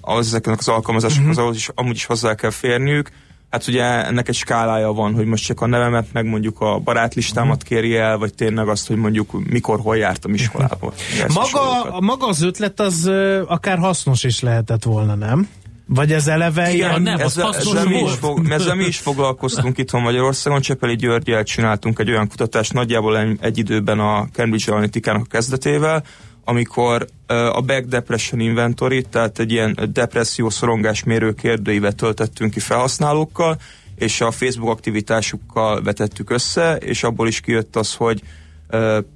[0.00, 1.44] ahhoz ezeknek az alkalmazásokhoz, Mhm.
[1.44, 3.10] ahhoz is amúgy is hozzá kell férniük.
[3.50, 7.56] Hát ugye ennek egy skálája van, hogy most csak a nevemet, meg mondjuk a barátlistámat
[7.56, 7.66] Mhm.
[7.66, 10.92] kéri el, vagy tényleg azt, hogy mondjuk mikor, hol jártam iskolába.
[11.26, 13.10] Ezt Maga, maga az ötlet az
[13.46, 15.48] akár hasznos is lehetett volna, nem?
[15.88, 17.20] Vagy ez eleve Igen, ilyen...
[17.20, 20.60] ezzel, ezzel, mi is fog, ezzel mi is foglalkoztunk itthon Magyarországon.
[20.60, 26.02] Csepeli Györgyel csináltunk egy olyan kutatást nagyjából egy, egy időben a Cambridge Analytica-nak a kezdetével,
[26.48, 33.58] amikor a Back Depression Inventory, tehát egy ilyen depresszió szorongás mérő kérdőívet töltettünk ki felhasználókkal,
[33.94, 38.22] és a Facebook aktivitásukkal vetettük össze, és abból is kijött az, hogy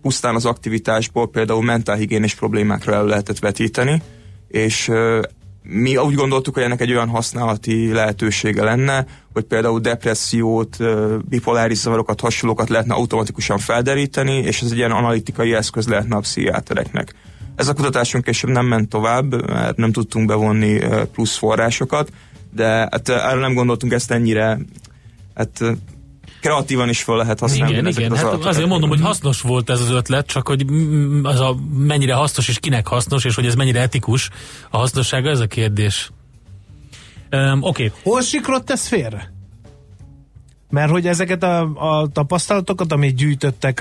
[0.02, 4.02] pusztán az aktivitásból például mentálhigiénés problémákra el lehetett vetíteni,
[4.48, 4.90] és
[5.62, 10.76] mi úgy gondoltuk, hogy ennek egy olyan használati lehetősége lenne, hogy például depressziót,
[11.28, 17.14] bipoláris zavarokat, hasonlókat lehetne automatikusan felderíteni, és ez egy ilyen analitikai eszköz lehetne a pszichiátereknek.
[17.56, 20.80] Ez a kutatásunk később nem ment tovább, mert nem tudtunk bevonni
[21.12, 22.12] plusz forrásokat,
[22.54, 24.58] de hát erre nem gondoltunk ezt ennyire,
[25.34, 25.62] hát
[26.41, 27.72] kreatívan is fel lehet használni.
[27.72, 30.64] Igen, igen, az hát azért mondom, hogy hasznos volt ez az ötlet, csak hogy
[31.22, 34.30] az a mennyire hasznos és kinek hasznos, és hogy ez mennyire etikus
[34.70, 36.11] a hasznossága, ez a kérdés.
[37.32, 37.84] Um, Oké.
[37.84, 37.99] Okay.
[38.03, 39.32] Hol siklott ez félre?
[40.70, 43.80] Mert hogy ezeket a, a tapasztalatokat, amit gyűjtöttek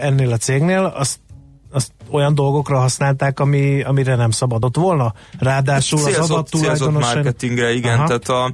[0.00, 1.18] ennél a cégnél, azt
[1.70, 5.12] azt olyan dolgokra használták, ami, amire nem szabadott volna?
[5.38, 7.04] Ráadásul célzott, az adattulajdonos...
[7.04, 8.06] marketingre, igen, Aha.
[8.06, 8.44] tehát a,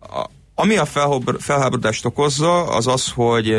[0.00, 0.84] a, ami a
[1.38, 3.50] felháborodást okozza, az az, hogy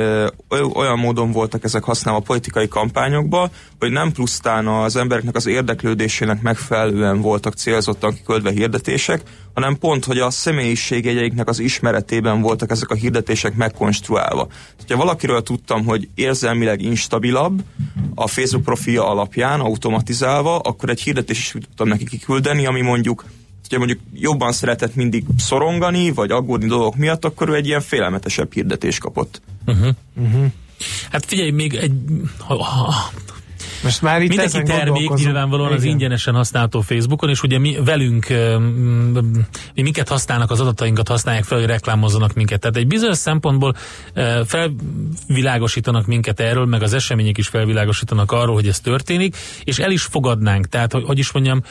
[0.73, 6.41] olyan módon voltak ezek használva a politikai kampányokba, hogy nem plusztán az embereknek az érdeklődésének
[6.41, 9.21] megfelelően voltak célzottan kiköldve hirdetések,
[9.53, 14.47] hanem pont, hogy a személyiségeiknek az ismeretében voltak ezek a hirdetések megkonstruálva.
[14.87, 17.63] Ha valakiről tudtam, hogy érzelmileg instabilabb
[18.15, 23.25] a Facebook profilja alapján, automatizálva, akkor egy hirdetés is tudtam neki kiküldeni, ami mondjuk
[23.69, 28.53] hogyha mondjuk jobban szeretett mindig szorongani, vagy aggódni dolgok miatt, akkor ő egy ilyen félelmetesebb
[28.53, 29.41] hirdetés kapott.
[29.65, 29.95] Uh-huh.
[30.15, 30.45] Uh-huh.
[31.11, 31.91] Hát figyelj, még egy...
[32.37, 33.11] Ha, ha,
[33.83, 35.79] most már itt Mindenki termék nyilvánvalóan Igen.
[35.79, 38.27] az ingyenesen használható Facebookon, és ugye mi velünk,
[39.75, 42.59] mi minket használnak, az adatainkat használják fel, hogy reklámozzanak minket.
[42.59, 43.75] Tehát egy bizonyos szempontból
[44.45, 50.01] felvilágosítanak minket erről, meg az események is felvilágosítanak arról, hogy ez történik, és el is
[50.01, 50.65] fogadnánk.
[50.65, 51.61] Tehát, hogy, hogy is mondjam,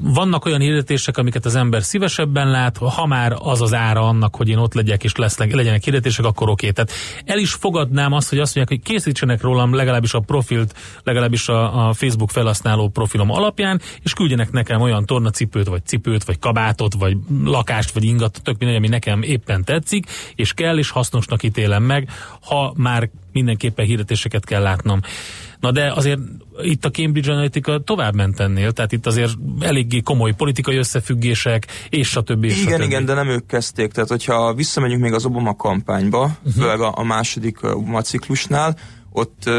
[0.00, 4.48] vannak olyan hirdetések, amiket az ember szívesebben lát, ha már az az ára annak, hogy
[4.48, 6.70] én ott legyek és lesz, legyenek hirdetések, akkor oké.
[6.70, 6.92] Tehát
[7.24, 11.88] el is fogadnám azt, hogy azt mondják, hogy készítsenek rólam legalábbis a profilt, legalábbis a,
[11.88, 17.16] a Facebook felhasználó profilom alapján, és küldjenek nekem olyan tornacipőt, vagy cipőt, vagy kabátot, vagy
[17.44, 22.08] lakást, vagy ingat, tök mindegy, ami nekem éppen tetszik, és kell, és hasznosnak ítélem meg,
[22.40, 25.00] ha már mindenképpen hirdetéseket kell látnom.
[25.60, 26.20] Na de azért
[26.62, 32.16] itt a Cambridge Analytica tovább ment ennél, tehát itt azért eléggé komoly politikai összefüggések, és
[32.16, 32.60] a többi.
[32.60, 33.92] Igen, a igen, de nem ők kezdték.
[33.92, 36.52] Tehát, hogyha visszamegyünk még az Obama kampányba, uh-huh.
[36.52, 38.76] főleg a, a második Obama ciklusnál,
[39.12, 39.50] ott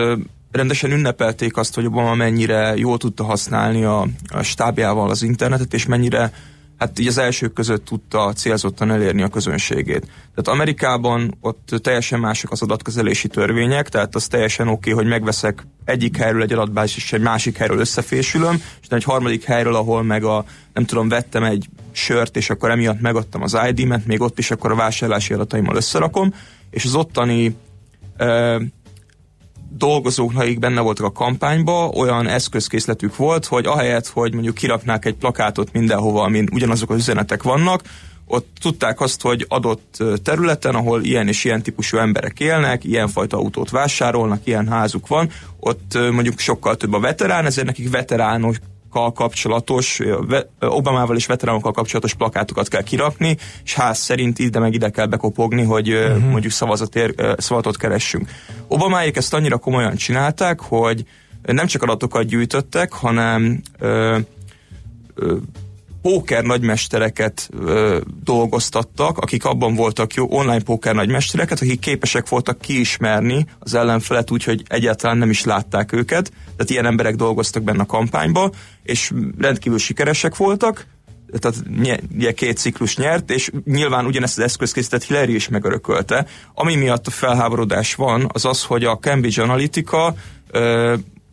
[0.51, 5.85] rendesen ünnepelték azt, hogy Obama mennyire jól tudta használni a, a stábjával az internetet, és
[5.85, 6.31] mennyire
[6.79, 10.01] hát így az elsők között tudta célzottan elérni a közönségét.
[10.01, 15.67] Tehát Amerikában ott teljesen mások az adatkezelési törvények, tehát az teljesen oké, okay, hogy megveszek
[15.85, 20.23] egyik helyről egy adatbázis, és egy másik helyről összefésülöm, és egy harmadik helyről, ahol meg
[20.23, 24.51] a, nem tudom, vettem egy sört, és akkor emiatt megadtam az ID-met, még ott is
[24.51, 26.33] akkor a vásárlási adataimmal összerakom,
[26.69, 27.55] és az ottani
[29.79, 35.15] dolgozóknak, akik benne voltak a kampányba, olyan eszközkészletük volt, hogy ahelyett, hogy mondjuk kiraknák egy
[35.15, 37.81] plakátot mindenhova, amin ugyanazok az üzenetek vannak,
[38.31, 43.69] ott tudták azt, hogy adott területen, ahol ilyen és ilyen típusú emberek élnek, ilyenfajta autót
[43.69, 47.89] vásárolnak, ilyen házuk van, ott mondjuk sokkal több a veterán, ezért nekik
[48.89, 49.99] veteránok kapcsolatos,
[50.59, 55.63] Obamával és veteránokkal kapcsolatos plakátokat kell kirakni, és ház szerint ide meg ide kell bekopogni,
[55.63, 56.29] hogy uh-huh.
[56.29, 58.29] mondjuk szavazatér, szavatot keressünk.
[58.67, 61.05] Obamáik ezt annyira komolyan csinálták, hogy
[61.41, 64.17] nem csak adatokat gyűjtöttek, hanem ö,
[65.15, 65.35] ö,
[66.01, 73.45] póker nagymestereket ö, dolgoztattak, akik abban voltak jó, online póker nagymestereket, akik képesek voltak kiismerni
[73.59, 77.85] az ellenfelet úgy, hogy egyáltalán nem is látták őket, tehát ilyen emberek dolgoztak benne a
[77.85, 78.51] kampányba,
[78.83, 80.85] és rendkívül sikeresek voltak,
[81.39, 81.57] tehát
[82.17, 86.25] nye, két ciklus nyert, és nyilván ugyanezt az eszközkészített Hillary is megörökölte.
[86.53, 90.15] Ami miatt a felháborodás van, az az, hogy a Cambridge Analytica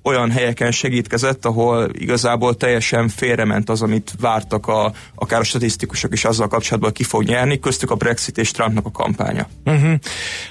[0.06, 6.24] olyan helyeken segítkezett, ahol igazából teljesen félrement az, amit vártak a, akár a statisztikusok is
[6.24, 9.46] azzal kapcsolatban, ki fog nyerni, köztük a Brexit és Trumpnak a kampánya.
[9.64, 9.94] Uh-huh.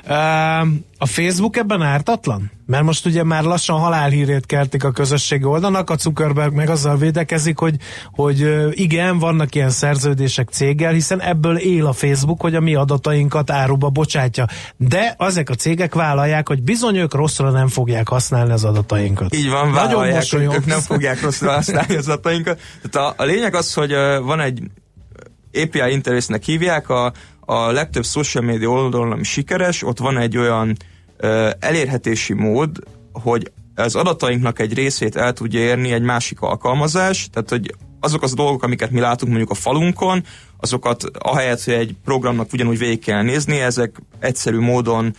[0.07, 0.67] Uh,
[0.97, 2.51] a Facebook ebben ártatlan?
[2.65, 7.57] Mert most ugye már lassan halálhírét keltik a közösségi oldalnak, a Zuckerberg meg azzal védekezik,
[7.57, 7.75] hogy,
[8.11, 13.51] hogy igen, vannak ilyen szerződések céggel, hiszen ebből él a Facebook, hogy a mi adatainkat
[13.51, 14.45] áruba bocsátja.
[14.77, 19.35] De ezek a cégek vállalják, hogy bizony ők rosszra nem fogják használni az adatainkat.
[19.35, 22.59] Így van, vállalják, hogy ők nem fogják rosszra használni az adatainkat.
[22.91, 23.91] Tehát a, a lényeg az, hogy
[24.23, 24.61] van egy
[25.63, 27.13] API interfésznek hívják, a,
[27.45, 30.77] a legtöbb social media oldalon, ami sikeres, ott van egy olyan
[31.59, 32.77] elérhetési mód,
[33.11, 38.33] hogy az adatainknak egy részét el tudja érni egy másik alkalmazás, tehát hogy azok az
[38.33, 40.23] dolgok, amiket mi látunk mondjuk a falunkon,
[40.59, 45.15] azokat ahelyett, hogy egy programnak ugyanúgy végig kell nézni, ezek egyszerű módon,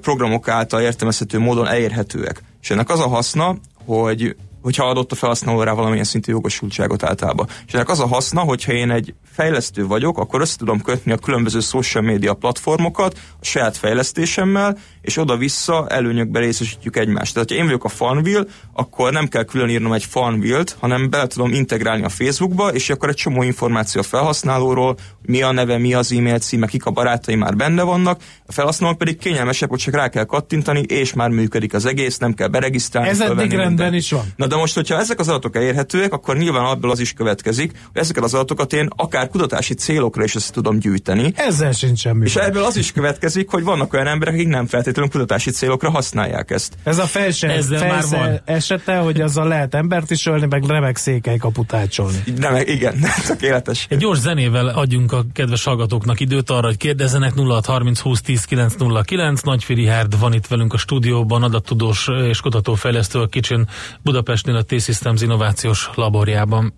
[0.00, 2.42] programok által értelmezhető módon elérhetőek.
[2.62, 4.36] És ennek az a haszna, hogy
[4.66, 7.48] hogyha adott a felhasználó rá valamilyen szintű jogosultságot általában.
[7.66, 11.16] És ennek az a haszna, hogyha én egy fejlesztő vagyok, akkor össze tudom kötni a
[11.16, 17.34] különböző social media platformokat a saját fejlesztésemmel, és oda-vissza előnyökbe részesítjük egymást.
[17.34, 21.26] Tehát, ha én vagyok a Farmville, akkor nem kell külön írnom egy Farmville-t, hanem bele
[21.26, 25.94] tudom integrálni a Facebookba, és akkor egy csomó információ a felhasználóról, mi a neve, mi
[25.94, 29.94] az e-mail címe, kik a barátai már benne vannak, a felhasználók pedig kényelmesebb, hogy csak
[29.94, 33.08] rá kell kattintani, és már működik az egész, nem kell beregisztrálni.
[33.08, 33.94] Ez eddig rendben minden.
[33.94, 34.32] is van.
[34.36, 38.02] Na de most, hogyha ezek az adatok elérhetőek, akkor nyilván abból az is következik, hogy
[38.02, 41.32] ezeket az adatokat én akár kutatási célokra is össze tudom gyűjteni.
[41.36, 42.24] Ezzel sincs semmi.
[42.24, 46.50] És ebből az is következik, hogy vannak olyan emberek, akik nem feltétlenül kutatási célokra használják
[46.50, 46.74] ezt.
[46.82, 48.40] Ez a felse, Ezzel felse már van.
[48.44, 52.16] esete, hogy azzal lehet embert is ölni, meg remek székely kaputácsolni.
[52.36, 52.94] Nem, igen,
[53.26, 53.86] tökéletes.
[53.90, 59.40] Egy gyors zenével adjunk a kedves hallgatóknak időt arra, hogy kérdezzenek 0630 20 10 909.
[59.40, 63.68] Nagy Hárd van itt velünk a stúdióban, adattudós és kutatófejlesztő a Kicsin
[64.02, 66.74] Budapestnél a T-Systems innovációs laborjában.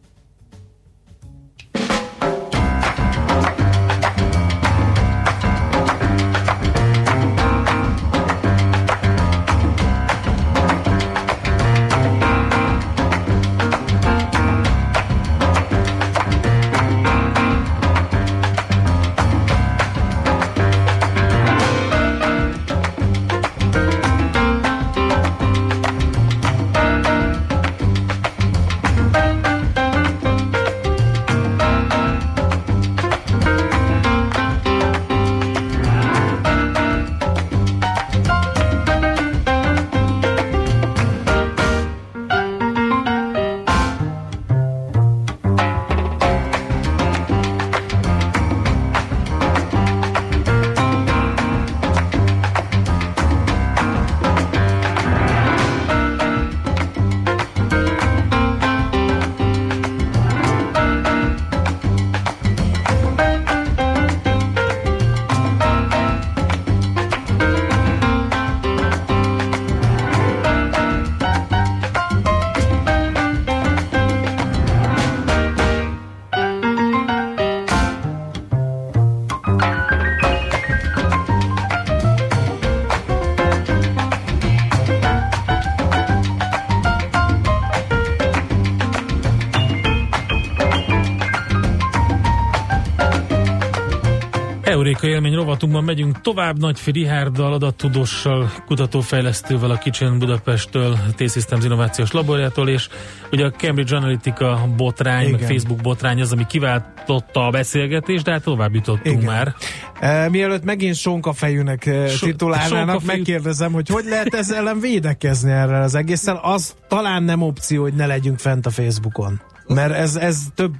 [94.89, 102.69] Euréka élmény rovatunkban megyünk tovább Nagy Rihárdal, adattudóssal, kutatófejlesztővel a Kicsen Budapesttől, T-Systems Innovációs Laboratóriától,
[102.69, 102.89] és
[103.33, 105.41] ugye a Cambridge Analytica botrány, Igen.
[105.41, 109.35] meg Facebook botrány az, ami kiváltotta a beszélgetést, de hát tovább jutottunk Igen.
[109.35, 109.55] már.
[110.01, 115.51] E, mielőtt megint sonka fejűnek e, so, titulálnának, megkérdezem, hogy hogy lehet ezzel ellen védekezni
[115.51, 116.39] erre az egészen.
[116.43, 119.41] Az talán nem opció, hogy ne legyünk fent a Facebookon.
[119.75, 120.75] Mert ez, ez több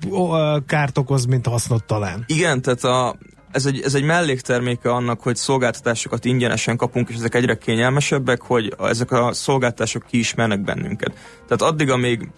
[0.67, 2.25] kárt okoz, mint hasznot talán.
[2.27, 3.17] Igen, tehát a,
[3.51, 8.75] ez egy, ez egy mellékterméke annak, hogy szolgáltatásokat ingyenesen kapunk, és ezek egyre kényelmesebbek, hogy
[8.79, 11.13] ezek a szolgáltatások kiismernek bennünket.
[11.47, 12.29] Tehát addig, amíg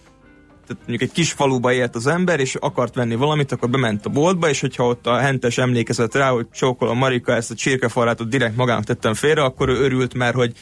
[0.67, 4.09] tehát mondjuk egy kis faluba élt az ember, és akart venni valamit, akkor bement a
[4.09, 8.55] boltba, és hogyha ott a hentes emlékezett rá, hogy csókolom Marika, ezt a csirkefalátot direkt
[8.55, 10.53] magának tettem félre, akkor ő örült, mert hogy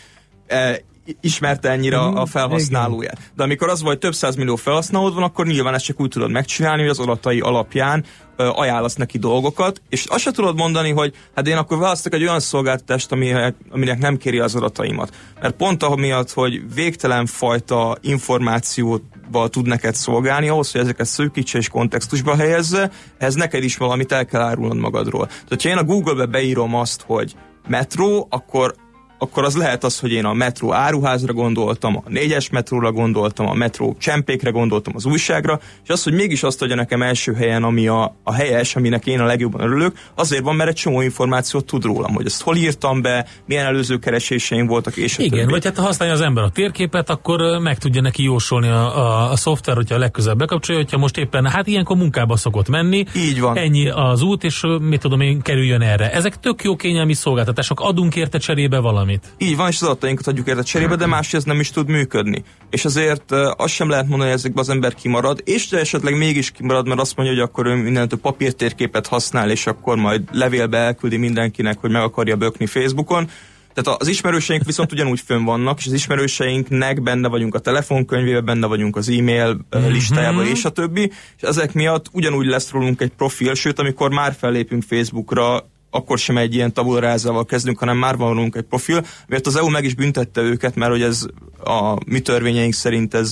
[0.48, 0.80] e,
[1.22, 3.18] ismerte ennyire mm, a felhasználóját.
[3.18, 3.32] Igen.
[3.36, 6.82] De amikor az vagy több millió felhasználód van, akkor nyilván ezt csak úgy tudod megcsinálni,
[6.82, 8.06] hogy az adatai alapján
[8.36, 12.40] ajánlasz neki dolgokat, és azt se tudod mondani, hogy hát én akkor választok egy olyan
[12.40, 15.16] szolgáltatást, aminek, aminek nem kéri az adataimat.
[15.42, 19.02] Mert pont miatt, hogy végtelen fajta információt
[19.50, 24.26] tud neked szolgálni, ahhoz, hogy ezeket szűkítse és kontextusba helyezze, ez neked is valamit el
[24.26, 25.26] kell árulnod magadról.
[25.26, 27.36] Tehát, ha én a Google-be beírom azt, hogy
[27.68, 28.76] metró, akkor
[29.20, 33.54] akkor az lehet az, hogy én a metró áruházra gondoltam, a négyes metróra gondoltam, a
[33.54, 37.88] metró csempékre gondoltam, az újságra, és az, hogy mégis azt adja nekem első helyen, ami
[37.88, 41.84] a, a helyes, aminek én a legjobban örülök, azért van, mert egy csomó információt tud
[41.84, 45.84] rólam, hogy ezt hol írtam be, milyen előző kereséseim voltak, és Igen, vagy hát ha
[45.84, 49.96] használja az ember a térképet, akkor meg tudja neki jósolni a, a, a szoftver, hogyha
[49.96, 53.06] a legközelebb bekapcsolja, hogyha most éppen, hát ilyenkor munkába szokott menni.
[53.16, 53.58] Így van.
[53.58, 56.12] Ennyi az út, és mit tudom én, kerüljön erre.
[56.12, 59.34] Ezek tök jó kényelmi szolgáltatások, adunk érte cserébe valamit valamit.
[59.38, 62.44] Így van, és az adatainkat adjuk érte cserébe, de más ez nem is tud működni.
[62.70, 66.52] És azért azt sem lehet mondani, hogy ezekben az ember kimarad, és de esetleg mégis
[66.52, 71.18] kimarad, mert azt mondja, hogy akkor ő mindentől papírtérképet használ, és akkor majd levélbe elküldi
[71.18, 73.30] mindenkinek, hogy meg akarja bökni Facebookon.
[73.74, 78.68] Tehát az ismerőseink viszont ugyanúgy fönn vannak, és az ismerőseinknek benne vagyunk a telefonkönyvében, benne
[78.68, 79.92] vagyunk az e-mail mm-hmm.
[79.92, 84.36] listájában, és a többi, és ezek miatt ugyanúgy lesz rólunk egy profil, sőt, amikor már
[84.40, 89.56] fellépünk Facebookra, akkor sem egy ilyen tabularázával kezdünk, hanem már van egy profil, mert az
[89.56, 91.26] EU meg is büntette őket, mert hogy ez
[91.64, 93.32] a mi törvényeink szerint ez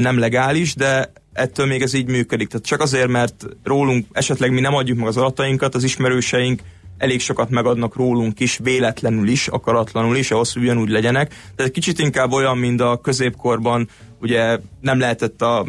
[0.00, 2.48] nem legális, de ettől még ez így működik.
[2.48, 6.60] Tehát csak azért, mert rólunk esetleg mi nem adjuk meg az adatainkat, az ismerőseink
[6.98, 11.34] elég sokat megadnak rólunk is, véletlenül is, akaratlanul is, ahhoz, hogy ugyanúgy legyenek.
[11.56, 13.88] Tehát kicsit inkább olyan, mint a középkorban,
[14.20, 15.66] ugye nem lehetett a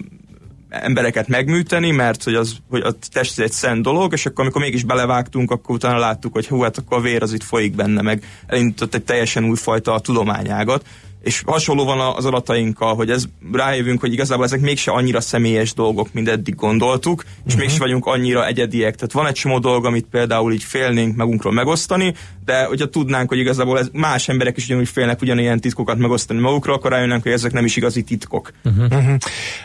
[0.72, 4.84] embereket megműteni, mert hogy, az, hogy a test egy szent dolog, és akkor amikor mégis
[4.84, 8.24] belevágtunk, akkor utána láttuk, hogy hú, hát akkor a vér az itt folyik benne, meg
[8.48, 10.86] elindított egy teljesen újfajta tudományágat
[11.22, 16.14] és hasonló van az adatainkkal, hogy ez rájövünk, hogy igazából ezek mégse annyira személyes dolgok,
[16.14, 17.60] mint eddig gondoltuk, és uh-huh.
[17.60, 18.96] mégse vagyunk annyira egyediek.
[18.96, 22.14] Tehát van egy csomó dolog, amit például így félnénk magunkról megosztani,
[22.46, 26.76] de hogyha tudnánk, hogy igazából ez, más emberek is ugyanúgy félnek ugyanilyen titkokat megosztani magukról,
[26.76, 28.52] akkor rájönnek, hogy ezek nem is igazi titkok.
[28.64, 28.86] Uh-huh.
[28.86, 29.16] Uh-huh.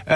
[0.06, 0.14] Uh,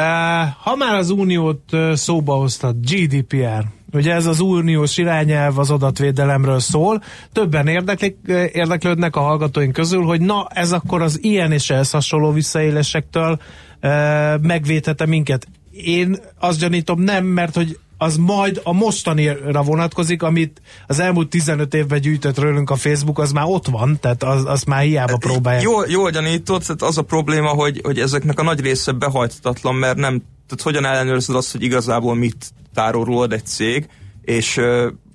[0.62, 7.03] ha már az uniót szóba hoztad, GDPR, Ugye ez az uniós irányelv az adatvédelemről szól.
[7.32, 8.16] Többen érdeklik,
[8.53, 13.41] érdeklődnek a hallgatóink közül, hogy na ez akkor az ilyen és ehhez hasonló visszaélésektől
[13.80, 15.47] e, megvédhete minket.
[15.70, 21.74] Én azt gyanítom nem, mert hogy az majd a mostanira vonatkozik, amit az elmúlt 15
[21.74, 25.62] évben gyűjtött rólunk a Facebook, az már ott van, tehát az, az már hiába próbálják.
[25.62, 29.97] Jól, jól gyanítod, tehát az a probléma, hogy, hogy ezeknek a nagy része behajthatatlan, mert
[29.97, 33.89] nem, tehát hogyan ellenőrzed azt, hogy igazából mit tárol rólad egy cég,
[34.23, 34.61] és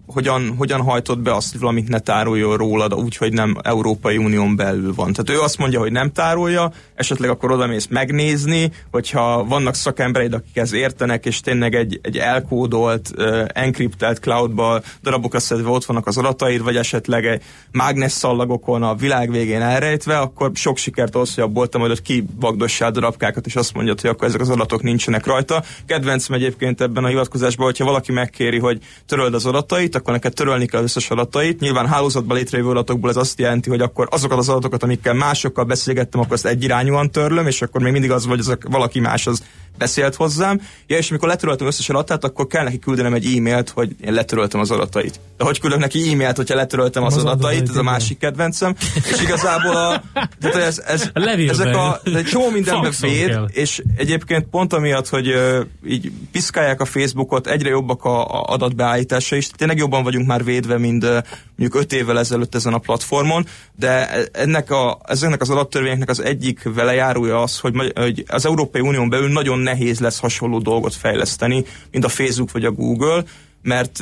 [0.08, 4.56] hogyan, hogyan hajtott be azt, hogy valamit ne tároljon rólad, úgy, hogy nem Európai Unión
[4.56, 5.14] belül van.
[5.14, 10.34] Tehát ő azt mondja, hogy nem tárolja, esetleg akkor oda mész megnézni, hogyha vannak szakembereid,
[10.34, 16.08] akik ez értenek, és tényleg egy, egy elkódolt, uh, enkriptelt cloudba darabokra szedve ott vannak
[16.08, 17.42] az adataid, vagy esetleg egy
[17.72, 22.92] mágnes szallagokon a világ végén elrejtve, akkor sok sikert ahhoz, hogy abból te majd kivagdossál
[22.92, 25.64] darabkákat, és azt mondja, hogy akkor ezek az adatok nincsenek rajta.
[25.86, 30.66] Kedvencem egyébként ebben a hivatkozásban, hogyha valaki megkéri, hogy töröld az adatait, akkor neked törölni
[30.66, 31.60] kell az összes adatait.
[31.60, 36.20] Nyilván hálózatban létrejövő adatokból ez azt jelenti, hogy akkor azokat az adatokat, amikkel másokkal beszélgettem,
[36.20, 39.44] akkor azt egyirányúan törlöm, és akkor még mindig az, hogy ezek valaki más az
[39.78, 43.96] beszélt hozzám, ja, és amikor letöröltem összes adatát, akkor kell neki küldenem egy e-mailt, hogy
[44.02, 45.20] én letöröltem az adatait.
[45.38, 48.76] De hogy küldök neki e-mailt, hogyha letöröltem az, az adatait, ez a másik kedvencem,
[49.12, 51.10] és igazából a, tehát ez, ez,
[51.48, 55.34] ezek a, egy csomó mindenben véd, és egyébként pont amiatt, hogy
[55.88, 60.78] így piszkálják a Facebookot, egyre jobbak a, a adatbeállítása is, tényleg jobban vagyunk már védve,
[60.78, 61.06] mint
[61.56, 63.46] mondjuk öt évvel ezelőtt ezen a platformon,
[63.76, 69.10] de ennek a, ezeknek az adattörvényeknek az egyik velejárója az, hogy, hogy az Európai Unión
[69.10, 73.24] belül nagyon nehéz lesz hasonló dolgot fejleszteni, mint a Facebook vagy a Google,
[73.62, 74.00] mert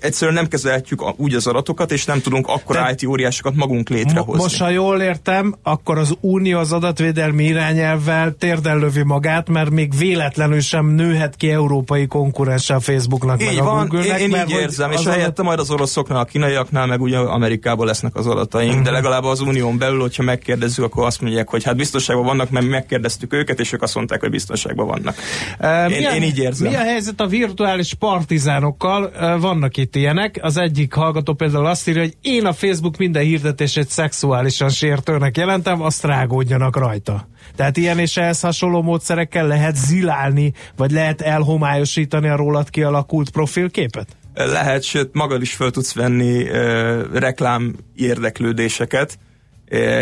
[0.00, 4.42] egyszerűen nem kezelhetjük úgy az adatokat, és nem tudunk akkor Te IT óriásokat magunk létrehozni.
[4.42, 9.96] Most, ha jól értem, akkor az Unió az adatvédelmi irányelvvel térden lövi magát, mert még
[9.98, 14.20] véletlenül sem nőhet ki európai konkurense a Facebooknak, így meg van, a Google-nek.
[14.20, 15.44] Én, én így érzem, és helyette adat...
[15.44, 18.84] majd az oroszoknál, a kínaiaknál, meg ugye Amerikában lesznek az adataink, uh-huh.
[18.84, 22.66] de legalább az Unión belül, hogyha megkérdezzük, akkor azt mondják, hogy hát biztonságban vannak, mert
[22.66, 25.16] megkérdeztük őket, és ők azt mondták, hogy biztonságban vannak.
[25.60, 26.68] Uh, én, a, én így érzem.
[26.68, 29.12] Mi a helyzet a virtuális partizánokkal?
[29.20, 30.38] Uh, vannak itt ilyenek.
[30.42, 35.82] Az egyik hallgató például azt írja, hogy én a Facebook minden hirdetését szexuálisan sértőnek jelentem,
[35.82, 37.28] azt rágódjanak rajta.
[37.56, 44.16] Tehát ilyen és ehhez hasonló módszerekkel lehet zilálni, vagy lehet elhomályosítani a rólad kialakult profilképet?
[44.34, 49.18] Lehet, sőt magad is fel tudsz venni uh, reklám érdeklődéseket,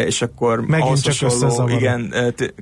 [0.07, 2.15] és akkor Megint ahhoz csak hasonló, igen,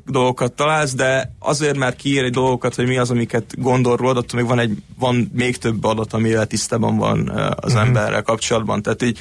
[0.07, 4.40] dolgokat találsz, de azért már kiír egy dolgokat, hogy mi az, amiket gondol rólad, attól
[4.40, 7.86] még van, egy, van még több adat, amivel tisztában van az uh-huh.
[7.86, 8.82] emberrel kapcsolatban.
[8.82, 9.18] Tehát így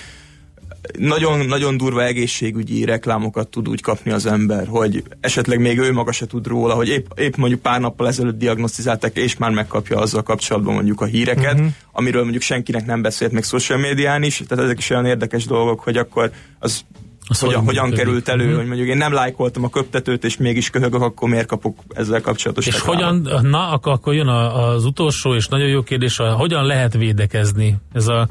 [0.98, 6.12] nagyon, nagyon durva egészségügyi reklámokat tud úgy kapni az ember, hogy esetleg még ő maga
[6.12, 10.24] se tud róla, hogy épp, épp mondjuk pár nappal ezelőtt diagnosztizálták, és már megkapja azzal
[10.24, 11.68] kapcsolatban mondjuk a híreket, uh-huh.
[11.92, 15.80] amiről mondjuk senkinek nem beszélt még social médián is, tehát ezek is olyan érdekes dolgok,
[15.80, 16.86] hogy akkor az
[17.28, 18.58] az hogyan, hogyan került elő, uh-huh.
[18.58, 22.68] hogy mondjuk én nem lájkoltam a köptetőt, és mégis köhögök, akkor miért kapok ezzel kapcsolatos
[22.68, 23.28] És reklámot?
[23.28, 27.78] hogyan, na, akkor, akkor jön az utolsó és nagyon jó kérdés, a, hogyan lehet védekezni?
[27.94, 28.28] Ez a,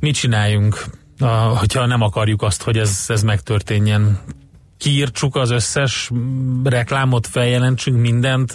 [0.00, 0.84] mit csináljunk,
[1.18, 4.18] a, hogyha nem akarjuk azt, hogy ez, ez megtörténjen?
[4.78, 6.10] Kiírtsuk az összes
[6.64, 8.52] reklámot, feljelentsünk mindent,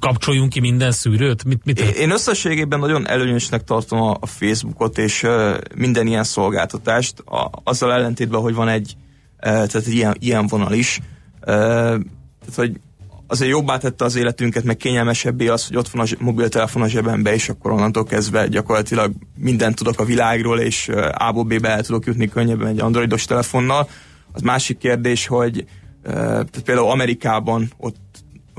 [0.00, 1.44] kapcsoljunk ki minden szűrőt?
[1.44, 5.26] Mit, mit Én összességében nagyon előnyösnek tartom a, Facebookot és
[5.74, 8.96] minden ilyen szolgáltatást, a, azzal ellentétben, hogy van egy,
[9.40, 11.00] tehát egy ilyen, ilyen vonal is.
[11.44, 12.80] Tehát, hogy
[13.26, 17.34] azért jobbá tette az életünket, meg kényelmesebbé az, hogy ott van a mobiltelefon a zsebembe,
[17.34, 22.28] és akkor onnantól kezdve gyakorlatilag mindent tudok a világról, és A-ból B-be el tudok jutni
[22.28, 23.88] könnyebben egy androidos telefonnal.
[24.32, 25.64] Az másik kérdés, hogy
[26.02, 28.09] tehát például Amerikában ott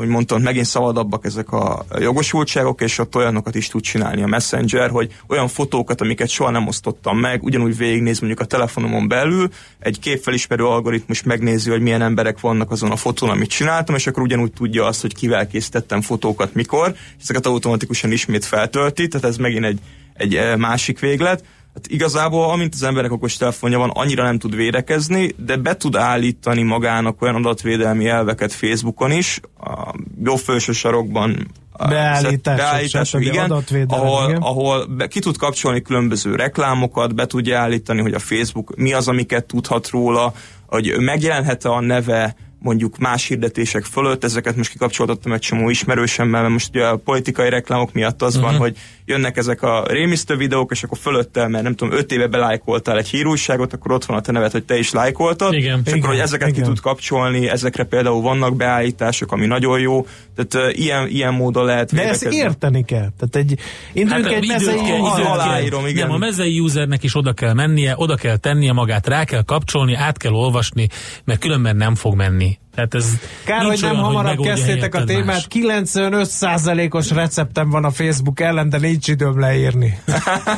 [0.08, 5.16] mondtam, megint szabadabbak ezek a jogosultságok, és ott olyanokat is tud csinálni a Messenger, hogy
[5.28, 9.50] olyan fotókat, amiket soha nem osztottam meg, ugyanúgy végignéz mondjuk a telefonomon belül,
[9.80, 14.24] egy képfelismerő algoritmus megnézi, hogy milyen emberek vannak azon a fotón, amit csináltam, és akkor
[14.24, 19.38] ugyanúgy tudja azt, hogy kivel készítettem fotókat, mikor, és ezeket automatikusan ismét feltölti, tehát ez
[19.38, 19.80] megint egy,
[20.14, 21.44] egy eh, másik véglet.
[21.74, 25.96] Hát igazából, amint az emberek okos telefonja van, annyira nem tud védekezni, de be tud
[25.96, 29.94] állítani magának olyan adatvédelmi elveket Facebookon is, a
[30.24, 31.48] jobb felső sarokban
[31.90, 33.52] Beállítások, beállítások igen,
[33.88, 34.42] ahol, igen.
[34.42, 39.08] ahol be, ki tud kapcsolni különböző reklámokat, be tudja állítani, hogy a Facebook mi az,
[39.08, 40.34] amiket tudhat róla,
[40.68, 46.54] hogy megjelenhet a neve mondjuk más hirdetések fölött, ezeket most kikapcsoltattam egy csomó ismerősemmel, mert
[46.54, 48.52] most ugye a politikai reklámok miatt az uh-huh.
[48.52, 52.28] van, hogy jönnek ezek a rémisztő videók, és akkor fölöttel, mert nem tudom, öt éve
[52.28, 55.80] belájkoltál egy hírújságot, akkor ott van a te neved, hogy te is lájkoltad, Igen.
[55.80, 56.00] és Igen.
[56.00, 56.62] akkor, hogy ezeket Igen.
[56.62, 60.06] ki tud kapcsolni, ezekre például vannak beállítások, ami nagyon jó,
[60.36, 63.10] tehát uh, ilyen, ilyen módon lehet De ezt érteni kell.
[63.20, 63.60] Tehát egy,
[63.94, 65.26] induljunk egy időt mezei kell, időt kell.
[65.26, 66.08] aláírom, igen.
[66.08, 69.94] Nem, a mezei usernek is oda kell mennie, oda kell tennie magát, rá kell kapcsolni,
[69.94, 70.88] át kell olvasni,
[71.24, 72.51] mert különben nem fog menni.
[72.52, 73.06] money Tehát ez
[73.44, 75.26] Kár, hogy nem olyan, hamarabb megoldja kezdtétek a témát.
[75.26, 75.48] más.
[75.50, 79.98] 95%-os receptem van a Facebook ellen, de nincs időm leírni.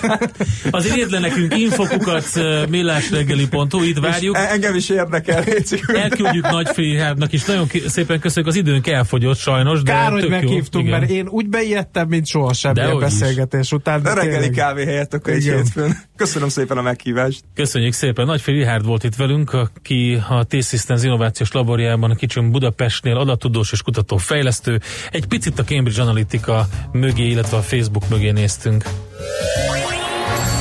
[0.72, 2.26] Azért írd le nekünk infokukat
[2.70, 4.38] millásreggeli.hu, itt várjuk.
[4.38, 5.44] És engem is érdekel.
[5.88, 7.44] Elküldjük Nagyfrihárdnak is.
[7.46, 12.08] Nagyon szépen köszönjük, az időnk elfogyott sajnos, de Kár, hogy meghívtunk, mert én úgy bejettem,
[12.08, 13.10] mint sohasem De ilyen hogy is.
[13.20, 14.02] beszélgetés után.
[14.02, 15.98] de A reggeli kávé helyett akkor egy hétfőn.
[16.16, 17.44] Köszönöm szépen a meghívást.
[17.56, 18.26] Köszönjük szépen.
[18.26, 23.82] Nagyfél Rihárd volt itt velünk, aki a T-Systems Innovációs Laborjában a kicsim Budapestnél adattudós és
[23.82, 24.82] kutató fejlesztő.
[25.12, 28.84] Egy picit a Cambridge Analytica mögé, illetve a Facebook mögé néztünk.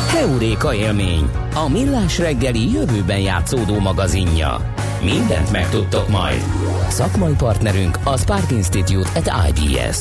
[0.08, 4.74] Heuréka élmény, a millás reggeli jövőben játszódó magazinja.
[5.02, 6.42] Mindent megtudtok majd.
[6.88, 9.96] Szakmai partnerünk a Spark Institute at IBS.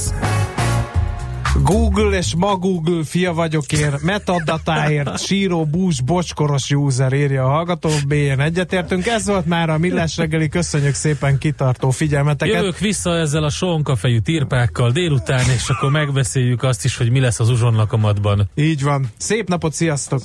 [1.55, 7.89] Google és ma Google fia vagyok én, metadatáért, síró, bús, bocskoros user írja a hallgató,
[8.07, 9.07] B-en egyetértünk.
[9.07, 12.55] Ez volt már a Millás reggeli, köszönjük szépen kitartó figyelmeteket.
[12.55, 17.39] Jövök vissza ezzel a sonkafejű tirpákkal délután, és akkor megbeszéljük azt is, hogy mi lesz
[17.39, 18.49] az uzsonnakamatban.
[18.55, 19.09] Így van.
[19.17, 20.21] Szép napot, sziasztok!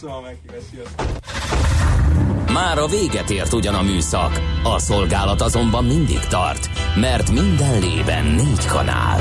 [2.52, 6.70] Már a véget ért ugyan a műszak, a szolgálat azonban mindig tart,
[7.00, 9.20] mert minden lében négy kanál.